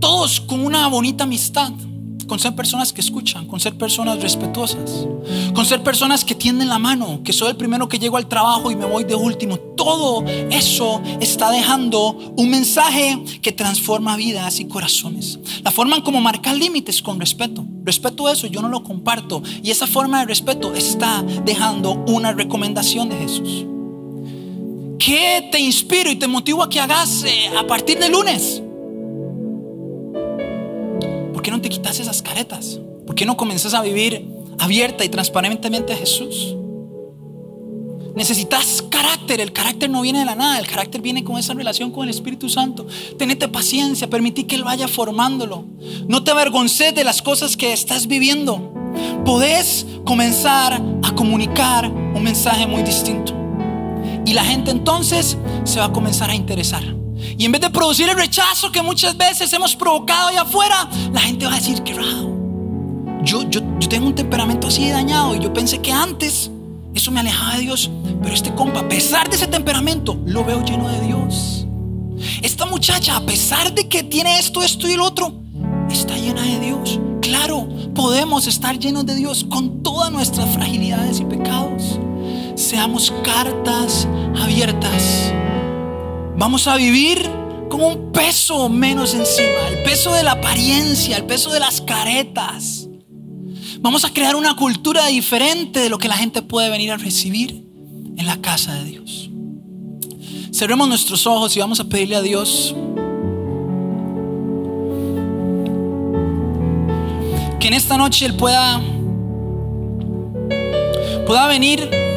todos 0.00 0.40
con 0.40 0.64
una 0.64 0.88
bonita 0.88 1.24
amistad, 1.24 1.70
con 2.28 2.38
ser 2.38 2.54
personas 2.54 2.92
que 2.92 3.00
escuchan, 3.00 3.46
con 3.46 3.58
ser 3.58 3.76
personas 3.76 4.20
respetuosas, 4.20 5.06
con 5.54 5.64
ser 5.66 5.82
personas 5.82 6.24
que 6.24 6.34
tienden 6.34 6.68
la 6.68 6.78
mano, 6.78 7.22
que 7.24 7.32
soy 7.32 7.48
el 7.48 7.56
primero 7.56 7.88
que 7.88 7.98
llego 7.98 8.18
al 8.18 8.28
trabajo 8.28 8.70
y 8.70 8.76
me 8.76 8.86
voy 8.86 9.04
de 9.04 9.14
último. 9.14 9.58
Todo 9.58 10.24
eso 10.50 11.00
está 11.20 11.50
dejando 11.50 12.12
un 12.36 12.50
mensaje 12.50 13.18
que 13.42 13.50
transforma 13.50 14.16
vidas 14.16 14.60
y 14.60 14.66
corazones. 14.66 15.40
La 15.64 15.70
forma 15.70 15.96
en 15.96 16.02
como 16.02 16.20
marcar 16.20 16.54
límites 16.54 17.02
con 17.02 17.18
respeto. 17.18 17.64
Respeto 17.82 18.28
eso, 18.28 18.46
yo 18.46 18.60
no 18.60 18.68
lo 18.68 18.84
comparto. 18.84 19.42
Y 19.62 19.70
esa 19.70 19.86
forma 19.86 20.20
de 20.20 20.26
respeto 20.26 20.74
está 20.74 21.22
dejando 21.44 22.04
una 22.06 22.32
recomendación 22.32 23.08
de 23.08 23.16
Jesús. 23.16 23.64
¿Qué 24.98 25.48
te 25.50 25.58
inspiro 25.58 26.10
y 26.10 26.16
te 26.16 26.26
motivo 26.26 26.62
a 26.62 26.68
que 26.68 26.80
hagas 26.80 27.24
eh, 27.24 27.50
a 27.56 27.66
partir 27.66 27.98
de 27.98 28.10
lunes? 28.10 28.62
¿Por 31.48 31.52
qué 31.52 31.56
no 31.56 31.62
te 31.62 31.70
quitas 31.70 31.98
esas 31.98 32.20
caretas? 32.20 32.78
¿Por 33.06 33.14
qué 33.14 33.24
no 33.24 33.38
comienzas 33.38 33.72
a 33.72 33.80
vivir 33.80 34.22
abierta 34.58 35.02
y 35.02 35.08
transparentemente 35.08 35.94
a 35.94 35.96
Jesús? 35.96 36.54
Necesitas 38.14 38.84
carácter. 38.90 39.40
El 39.40 39.54
carácter 39.54 39.88
no 39.88 40.02
viene 40.02 40.18
de 40.18 40.26
la 40.26 40.34
nada. 40.34 40.58
El 40.58 40.66
carácter 40.66 41.00
viene 41.00 41.24
con 41.24 41.38
esa 41.38 41.54
relación 41.54 41.90
con 41.90 42.04
el 42.04 42.10
Espíritu 42.10 42.50
Santo. 42.50 42.86
Tenete 43.16 43.48
paciencia. 43.48 44.10
Permití 44.10 44.44
que 44.44 44.56
Él 44.56 44.64
vaya 44.64 44.88
formándolo. 44.88 45.64
No 46.06 46.22
te 46.22 46.32
avergonces 46.32 46.94
de 46.94 47.02
las 47.02 47.22
cosas 47.22 47.56
que 47.56 47.72
estás 47.72 48.08
viviendo. 48.08 48.74
Podés 49.24 49.86
comenzar 50.04 50.82
a 51.02 51.14
comunicar 51.14 51.90
un 51.90 52.22
mensaje 52.22 52.66
muy 52.66 52.82
distinto. 52.82 53.32
Y 54.26 54.34
la 54.34 54.44
gente 54.44 54.70
entonces 54.70 55.38
se 55.64 55.78
va 55.78 55.86
a 55.86 55.92
comenzar 55.94 56.28
a 56.28 56.34
interesar. 56.34 56.84
Y 57.36 57.44
en 57.44 57.52
vez 57.52 57.60
de 57.60 57.70
producir 57.70 58.08
el 58.08 58.16
rechazo 58.16 58.72
que 58.72 58.82
muchas 58.82 59.16
veces 59.16 59.52
hemos 59.52 59.76
provocado 59.76 60.28
allá 60.28 60.42
afuera, 60.42 60.88
la 61.12 61.20
gente 61.20 61.46
va 61.46 61.52
a 61.52 61.56
decir, 61.56 61.82
qué 61.82 61.94
raro. 61.94 62.36
Yo, 63.22 63.48
yo, 63.50 63.60
yo 63.78 63.88
tengo 63.88 64.06
un 64.06 64.14
temperamento 64.14 64.68
así 64.68 64.88
dañado 64.88 65.34
y 65.34 65.40
yo 65.40 65.52
pensé 65.52 65.80
que 65.80 65.92
antes 65.92 66.50
eso 66.94 67.10
me 67.10 67.20
alejaba 67.20 67.56
de 67.56 67.62
Dios. 67.62 67.90
Pero 68.22 68.34
este 68.34 68.54
compa, 68.54 68.80
a 68.80 68.88
pesar 68.88 69.28
de 69.28 69.36
ese 69.36 69.46
temperamento, 69.46 70.18
lo 70.24 70.44
veo 70.44 70.64
lleno 70.64 70.88
de 70.88 71.00
Dios. 71.00 71.66
Esta 72.42 72.66
muchacha, 72.66 73.16
a 73.16 73.20
pesar 73.20 73.72
de 73.74 73.88
que 73.88 74.02
tiene 74.02 74.38
esto, 74.38 74.62
esto 74.62 74.88
y 74.88 74.92
el 74.92 75.00
otro, 75.00 75.32
está 75.90 76.16
llena 76.16 76.42
de 76.42 76.58
Dios. 76.58 76.98
Claro, 77.20 77.68
podemos 77.94 78.46
estar 78.46 78.78
llenos 78.78 79.06
de 79.06 79.14
Dios 79.14 79.44
con 79.48 79.82
todas 79.82 80.10
nuestras 80.10 80.48
fragilidades 80.52 81.20
y 81.20 81.24
pecados. 81.24 81.98
Seamos 82.56 83.12
cartas 83.22 84.08
abiertas 84.40 85.32
Vamos 86.38 86.68
a 86.68 86.76
vivir 86.76 87.28
con 87.68 87.82
un 87.82 88.12
peso 88.12 88.68
menos 88.68 89.12
encima, 89.12 89.68
el 89.72 89.82
peso 89.82 90.12
de 90.12 90.22
la 90.22 90.32
apariencia, 90.32 91.16
el 91.16 91.24
peso 91.24 91.50
de 91.50 91.58
las 91.58 91.80
caretas. 91.80 92.88
Vamos 93.80 94.04
a 94.04 94.12
crear 94.14 94.36
una 94.36 94.54
cultura 94.54 95.08
diferente 95.08 95.80
de 95.80 95.88
lo 95.88 95.98
que 95.98 96.06
la 96.06 96.16
gente 96.16 96.40
puede 96.40 96.70
venir 96.70 96.92
a 96.92 96.96
recibir 96.96 97.64
en 98.16 98.24
la 98.24 98.40
casa 98.40 98.76
de 98.76 98.84
Dios. 98.84 99.30
Cerremos 100.54 100.88
nuestros 100.88 101.26
ojos 101.26 101.56
y 101.56 101.58
vamos 101.58 101.80
a 101.80 101.88
pedirle 101.88 102.14
a 102.14 102.22
Dios 102.22 102.72
que 107.58 107.66
en 107.66 107.74
esta 107.74 107.96
noche 107.96 108.26
Él 108.26 108.36
pueda, 108.36 108.80
pueda 111.26 111.48
venir 111.48 112.07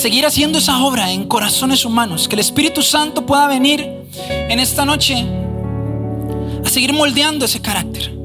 seguir 0.00 0.24
haciendo 0.24 0.58
esa 0.58 0.82
obra 0.82 1.12
en 1.12 1.24
corazones 1.24 1.84
humanos. 1.84 2.26
Que 2.26 2.34
el 2.34 2.40
Espíritu 2.40 2.82
Santo 2.82 3.26
pueda 3.26 3.46
venir 3.46 3.86
en 4.28 4.58
esta 4.58 4.84
noche 4.86 5.26
a 6.64 6.68
seguir 6.68 6.94
moldeando 6.94 7.44
ese 7.44 7.60
carácter. 7.60 8.16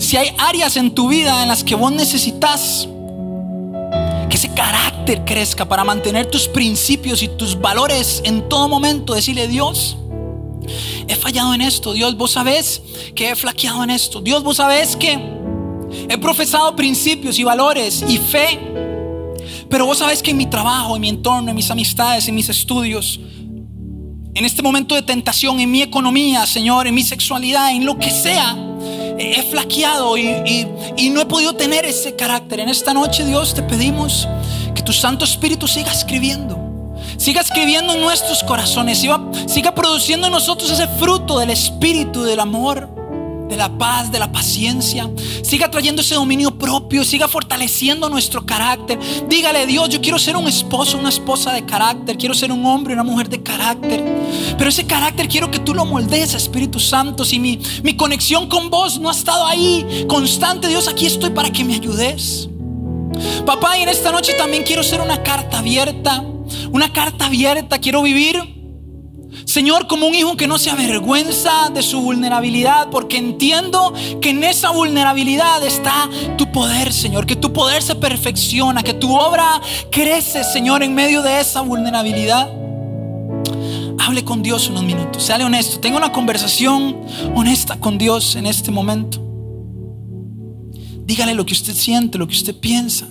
Si 0.00 0.16
hay 0.16 0.34
áreas 0.36 0.76
en 0.76 0.92
tu 0.92 1.08
vida 1.08 1.42
en 1.42 1.48
las 1.48 1.62
que 1.62 1.76
vos 1.76 1.92
necesitas 1.92 2.88
que 4.28 4.36
ese 4.36 4.52
carácter 4.52 5.24
crezca 5.24 5.64
para 5.64 5.84
mantener 5.84 6.26
tus 6.26 6.48
principios 6.48 7.22
y 7.22 7.28
tus 7.28 7.58
valores 7.60 8.20
en 8.24 8.48
todo 8.48 8.68
momento, 8.68 9.14
decirle 9.14 9.46
Dios, 9.46 9.96
he 11.06 11.14
fallado 11.14 11.54
en 11.54 11.62
esto. 11.62 11.92
Dios, 11.92 12.16
vos 12.16 12.32
sabés 12.32 12.82
que 13.14 13.30
he 13.30 13.36
flaqueado 13.36 13.84
en 13.84 13.90
esto. 13.90 14.20
Dios, 14.20 14.42
vos 14.42 14.56
sabés 14.56 14.96
que 14.96 15.20
he 16.08 16.18
profesado 16.18 16.74
principios 16.74 17.38
y 17.38 17.44
valores 17.44 18.04
y 18.08 18.18
fe 18.18 18.73
pero 19.74 19.86
vos 19.86 19.98
sabes 19.98 20.22
que 20.22 20.30
en 20.30 20.36
mi 20.36 20.46
trabajo, 20.46 20.94
en 20.94 21.00
mi 21.00 21.08
entorno, 21.08 21.50
en 21.50 21.56
mis 21.56 21.68
amistades, 21.68 22.28
en 22.28 22.36
mis 22.36 22.48
estudios, 22.48 23.18
en 24.32 24.44
este 24.44 24.62
momento 24.62 24.94
de 24.94 25.02
tentación, 25.02 25.58
en 25.58 25.68
mi 25.68 25.82
economía, 25.82 26.46
Señor, 26.46 26.86
en 26.86 26.94
mi 26.94 27.02
sexualidad, 27.02 27.72
en 27.72 27.84
lo 27.84 27.98
que 27.98 28.08
sea, 28.08 28.56
he 29.18 29.42
flaqueado 29.50 30.16
y, 30.16 30.64
no 31.10 31.20
he 31.20 31.26
podido 31.26 31.54
tener 31.54 31.84
ese 31.84 32.14
carácter. 32.14 32.60
En 32.60 32.68
esta 32.68 32.94
noche, 32.94 33.24
Dios, 33.24 33.52
te 33.52 33.64
pedimos 33.64 34.28
que 34.76 34.82
tu 34.84 34.92
Santo 34.92 35.24
Espíritu 35.24 35.66
siga 35.66 35.90
escribiendo. 35.90 36.94
Siga 37.16 37.40
escribiendo 37.40 37.94
en 37.94 38.00
nuestros 38.00 38.44
corazones, 38.44 39.00
siga, 39.00 39.20
siga 39.48 39.74
produciendo 39.74 40.28
en 40.28 40.34
nosotros 40.34 40.70
ese 40.70 40.86
fruto 40.86 41.40
del 41.40 41.50
Espíritu, 41.50 42.22
del 42.22 42.38
amor, 42.38 42.93
de 43.48 43.56
la 43.56 43.76
paz, 43.76 44.10
de 44.10 44.18
la 44.18 44.32
paciencia. 44.32 45.10
Siga 45.42 45.70
trayendo 45.70 46.02
ese 46.02 46.14
dominio 46.14 46.56
propio, 46.58 47.04
siga 47.04 47.28
fortaleciendo 47.28 48.08
nuestro 48.08 48.44
carácter. 48.46 48.98
Dígale, 49.28 49.66
Dios, 49.66 49.88
yo 49.88 50.00
quiero 50.00 50.18
ser 50.18 50.36
un 50.36 50.48
esposo, 50.48 50.98
una 50.98 51.08
esposa 51.08 51.52
de 51.52 51.64
carácter, 51.64 52.16
quiero 52.16 52.34
ser 52.34 52.52
un 52.52 52.64
hombre, 52.66 52.94
una 52.94 53.04
mujer 53.04 53.28
de 53.28 53.42
carácter. 53.42 54.04
Pero 54.56 54.70
ese 54.70 54.86
carácter 54.86 55.28
quiero 55.28 55.50
que 55.50 55.58
tú 55.58 55.74
lo 55.74 55.84
moldees, 55.84 56.34
Espíritu 56.34 56.80
Santo. 56.80 57.24
Si 57.24 57.38
mi, 57.38 57.60
mi 57.82 57.96
conexión 57.96 58.48
con 58.48 58.70
vos 58.70 58.98
no 58.98 59.08
ha 59.08 59.12
estado 59.12 59.46
ahí 59.46 60.04
constante, 60.08 60.68
Dios, 60.68 60.88
aquí 60.88 61.06
estoy 61.06 61.30
para 61.30 61.50
que 61.50 61.64
me 61.64 61.74
ayudes. 61.74 62.48
Papá, 63.46 63.78
y 63.78 63.82
en 63.82 63.88
esta 63.88 64.10
noche 64.10 64.34
también 64.34 64.64
quiero 64.64 64.82
ser 64.82 65.00
una 65.00 65.22
carta 65.22 65.58
abierta, 65.58 66.24
una 66.72 66.92
carta 66.92 67.26
abierta, 67.26 67.78
quiero 67.78 68.02
vivir 68.02 68.53
Señor, 69.54 69.86
como 69.86 70.08
un 70.08 70.16
hijo 70.16 70.36
que 70.36 70.48
no 70.48 70.58
se 70.58 70.70
avergüenza 70.70 71.70
de 71.72 71.80
su 71.84 72.00
vulnerabilidad, 72.00 72.90
porque 72.90 73.18
entiendo 73.18 73.94
que 74.20 74.30
en 74.30 74.42
esa 74.42 74.70
vulnerabilidad 74.70 75.62
está 75.62 76.10
tu 76.36 76.50
poder, 76.50 76.92
Señor, 76.92 77.24
que 77.24 77.36
tu 77.36 77.52
poder 77.52 77.80
se 77.80 77.94
perfecciona, 77.94 78.82
que 78.82 78.94
tu 78.94 79.14
obra 79.14 79.62
crece, 79.92 80.42
Señor, 80.42 80.82
en 80.82 80.92
medio 80.92 81.22
de 81.22 81.38
esa 81.38 81.60
vulnerabilidad. 81.60 82.50
Hable 84.00 84.24
con 84.24 84.42
Dios 84.42 84.68
unos 84.70 84.82
minutos, 84.82 85.22
sale 85.22 85.44
honesto, 85.44 85.78
tenga 85.78 85.98
una 85.98 86.10
conversación 86.10 87.02
honesta 87.36 87.78
con 87.78 87.96
Dios 87.96 88.34
en 88.34 88.46
este 88.46 88.72
momento. 88.72 89.24
Dígale 91.06 91.32
lo 91.32 91.46
que 91.46 91.52
usted 91.52 91.74
siente, 91.74 92.18
lo 92.18 92.26
que 92.26 92.34
usted 92.34 92.56
piensa. 92.58 93.06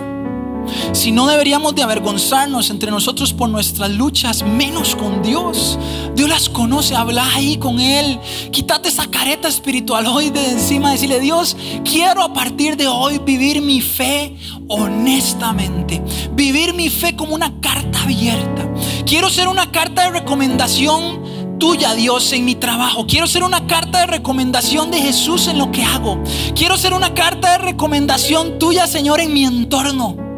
Si 0.91 1.11
no 1.11 1.27
deberíamos 1.27 1.75
de 1.75 1.83
avergonzarnos 1.83 2.69
entre 2.69 2.91
nosotros 2.91 3.33
por 3.33 3.49
nuestras 3.49 3.91
luchas, 3.91 4.43
menos 4.43 4.95
con 4.95 5.21
Dios. 5.21 5.77
Dios 6.15 6.29
las 6.29 6.49
conoce, 6.49 6.95
habla 6.95 7.25
ahí 7.33 7.57
con 7.57 7.79
Él. 7.79 8.19
Quítate 8.51 8.89
esa 8.89 9.07
careta 9.07 9.47
espiritual 9.47 10.05
hoy 10.07 10.29
de 10.29 10.51
encima. 10.51 10.91
Decirle, 10.91 11.19
Dios, 11.19 11.57
quiero 11.83 12.23
a 12.23 12.33
partir 12.33 12.77
de 12.77 12.87
hoy 12.87 13.19
vivir 13.19 13.61
mi 13.61 13.81
fe 13.81 14.37
honestamente. 14.67 16.01
Vivir 16.33 16.73
mi 16.73 16.89
fe 16.89 17.15
como 17.15 17.35
una 17.35 17.59
carta 17.59 18.01
abierta. 18.03 18.67
Quiero 19.05 19.29
ser 19.29 19.47
una 19.47 19.71
carta 19.71 20.03
de 20.03 20.19
recomendación 20.19 21.23
tuya, 21.59 21.93
Dios, 21.93 22.33
en 22.33 22.45
mi 22.45 22.55
trabajo. 22.55 23.05
Quiero 23.07 23.27
ser 23.27 23.43
una 23.43 23.67
carta 23.67 24.01
de 24.01 24.07
recomendación 24.07 24.91
de 24.91 25.01
Jesús 25.01 25.47
en 25.47 25.57
lo 25.57 25.71
que 25.71 25.83
hago. 25.83 26.21
Quiero 26.55 26.77
ser 26.77 26.93
una 26.93 27.13
carta 27.13 27.53
de 27.53 27.57
recomendación 27.59 28.59
tuya, 28.59 28.87
Señor, 28.87 29.19
en 29.21 29.33
mi 29.33 29.45
entorno. 29.45 30.32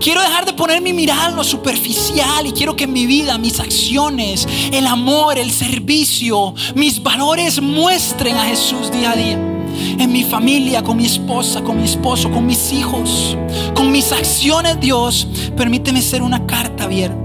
Quiero 0.00 0.20
dejar 0.20 0.44
de 0.44 0.52
poner 0.52 0.80
mi 0.82 0.92
mirada 0.92 1.30
en 1.30 1.36
lo 1.36 1.44
superficial 1.44 2.46
y 2.46 2.52
quiero 2.52 2.76
que 2.76 2.86
mi 2.86 3.06
vida, 3.06 3.38
mis 3.38 3.60
acciones, 3.60 4.46
el 4.72 4.86
amor, 4.86 5.38
el 5.38 5.50
servicio, 5.50 6.54
mis 6.74 7.02
valores 7.02 7.60
muestren 7.60 8.36
a 8.36 8.44
Jesús 8.44 8.90
día 8.90 9.12
a 9.12 9.16
día. 9.16 9.38
En 9.98 10.12
mi 10.12 10.22
familia, 10.22 10.82
con 10.82 10.96
mi 10.96 11.06
esposa, 11.06 11.62
con 11.62 11.78
mi 11.78 11.84
esposo, 11.84 12.30
con 12.30 12.46
mis 12.46 12.72
hijos, 12.72 13.36
con 13.74 13.90
mis 13.90 14.12
acciones, 14.12 14.78
Dios, 14.80 15.26
permíteme 15.56 16.02
ser 16.02 16.22
una 16.22 16.46
carta 16.46 16.84
abierta. 16.84 17.23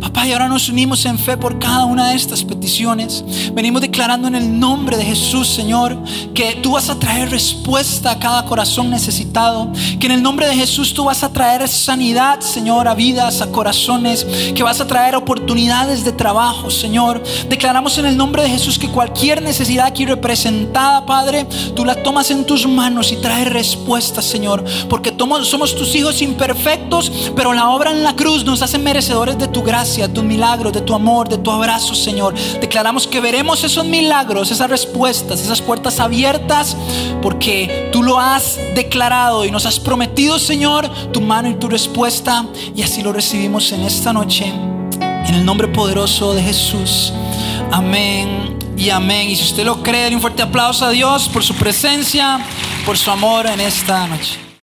Papá, 0.00 0.26
y 0.26 0.32
ahora 0.32 0.48
nos 0.48 0.68
unimos 0.68 1.04
en 1.06 1.18
fe 1.18 1.36
por 1.36 1.58
cada 1.58 1.84
una 1.84 2.10
de 2.10 2.16
estas 2.16 2.44
peticiones. 2.44 3.24
Venimos 3.54 3.82
declarando 3.82 4.28
en 4.28 4.34
el 4.34 4.60
nombre 4.60 4.96
de 4.96 5.04
Jesús, 5.04 5.48
Señor, 5.48 5.98
que 6.34 6.58
tú 6.62 6.72
vas 6.72 6.88
a 6.88 6.98
traer 6.98 7.30
respuesta 7.30 8.12
a 8.12 8.18
cada 8.18 8.44
corazón 8.44 8.90
necesitado. 8.90 9.72
Que 9.98 10.06
en 10.06 10.12
el 10.12 10.22
nombre 10.22 10.46
de 10.46 10.54
Jesús 10.54 10.94
tú 10.94 11.04
vas 11.04 11.22
a 11.22 11.32
traer 11.32 11.66
sanidad, 11.68 12.40
Señor, 12.40 12.88
a 12.88 12.94
vidas, 12.94 13.40
a 13.40 13.50
corazones. 13.50 14.24
Que 14.54 14.62
vas 14.62 14.80
a 14.80 14.86
traer 14.86 15.16
oportunidades 15.16 16.04
de 16.04 16.12
trabajo, 16.12 16.70
Señor. 16.70 17.22
Declaramos 17.48 17.98
en 17.98 18.06
el 18.06 18.16
nombre 18.16 18.42
de 18.42 18.50
Jesús 18.50 18.78
que 18.78 18.88
cualquier 18.88 19.42
necesidad 19.42 19.86
aquí 19.86 20.04
representada, 20.04 21.06
Padre, 21.06 21.46
tú 21.74 21.84
la 21.84 22.02
tomas 22.02 22.30
en 22.30 22.44
tus 22.44 22.66
manos 22.66 23.12
y 23.12 23.16
traes 23.16 23.50
respuesta, 23.50 24.22
Señor. 24.22 24.64
Porque 24.88 25.12
somos 25.44 25.74
tus 25.74 25.94
hijos 25.94 26.20
imperfectos, 26.20 27.10
pero 27.34 27.52
la 27.52 27.70
obra 27.70 27.90
en 27.90 28.02
la 28.02 28.14
cruz 28.14 28.44
nos 28.44 28.60
hace 28.60 28.78
merecedores 28.78 29.38
de 29.38 29.48
tu 29.48 29.62
gracia, 29.62 29.71
de 29.72 30.08
tu 30.08 30.22
milagro, 30.22 30.70
de 30.70 30.82
tu 30.82 30.94
amor, 30.94 31.30
de 31.30 31.38
tu 31.38 31.50
abrazo, 31.50 31.94
Señor. 31.94 32.34
Declaramos 32.60 33.06
que 33.06 33.20
veremos 33.20 33.64
esos 33.64 33.86
milagros, 33.86 34.50
esas 34.50 34.68
respuestas, 34.68 35.40
esas 35.40 35.62
puertas 35.62 35.98
abiertas, 35.98 36.76
porque 37.22 37.88
tú 37.90 38.02
lo 38.02 38.20
has 38.20 38.58
declarado 38.74 39.46
y 39.46 39.50
nos 39.50 39.64
has 39.64 39.80
prometido, 39.80 40.38
Señor, 40.38 40.90
tu 41.10 41.22
mano 41.22 41.48
y 41.48 41.54
tu 41.54 41.68
respuesta. 41.68 42.44
Y 42.76 42.82
así 42.82 43.00
lo 43.02 43.14
recibimos 43.14 43.72
en 43.72 43.80
esta 43.80 44.12
noche, 44.12 44.44
en 45.00 45.34
el 45.34 45.42
nombre 45.42 45.68
poderoso 45.68 46.34
de 46.34 46.42
Jesús. 46.42 47.10
Amén 47.70 48.58
y 48.76 48.90
amén. 48.90 49.30
Y 49.30 49.36
si 49.36 49.44
usted 49.44 49.64
lo 49.64 49.82
cree, 49.82 50.14
un 50.14 50.20
fuerte 50.20 50.42
aplauso 50.42 50.84
a 50.84 50.90
Dios 50.90 51.30
por 51.30 51.42
su 51.42 51.54
presencia, 51.54 52.44
por 52.84 52.98
su 52.98 53.10
amor 53.10 53.46
en 53.46 53.60
esta 53.60 54.06
noche. 54.06 54.51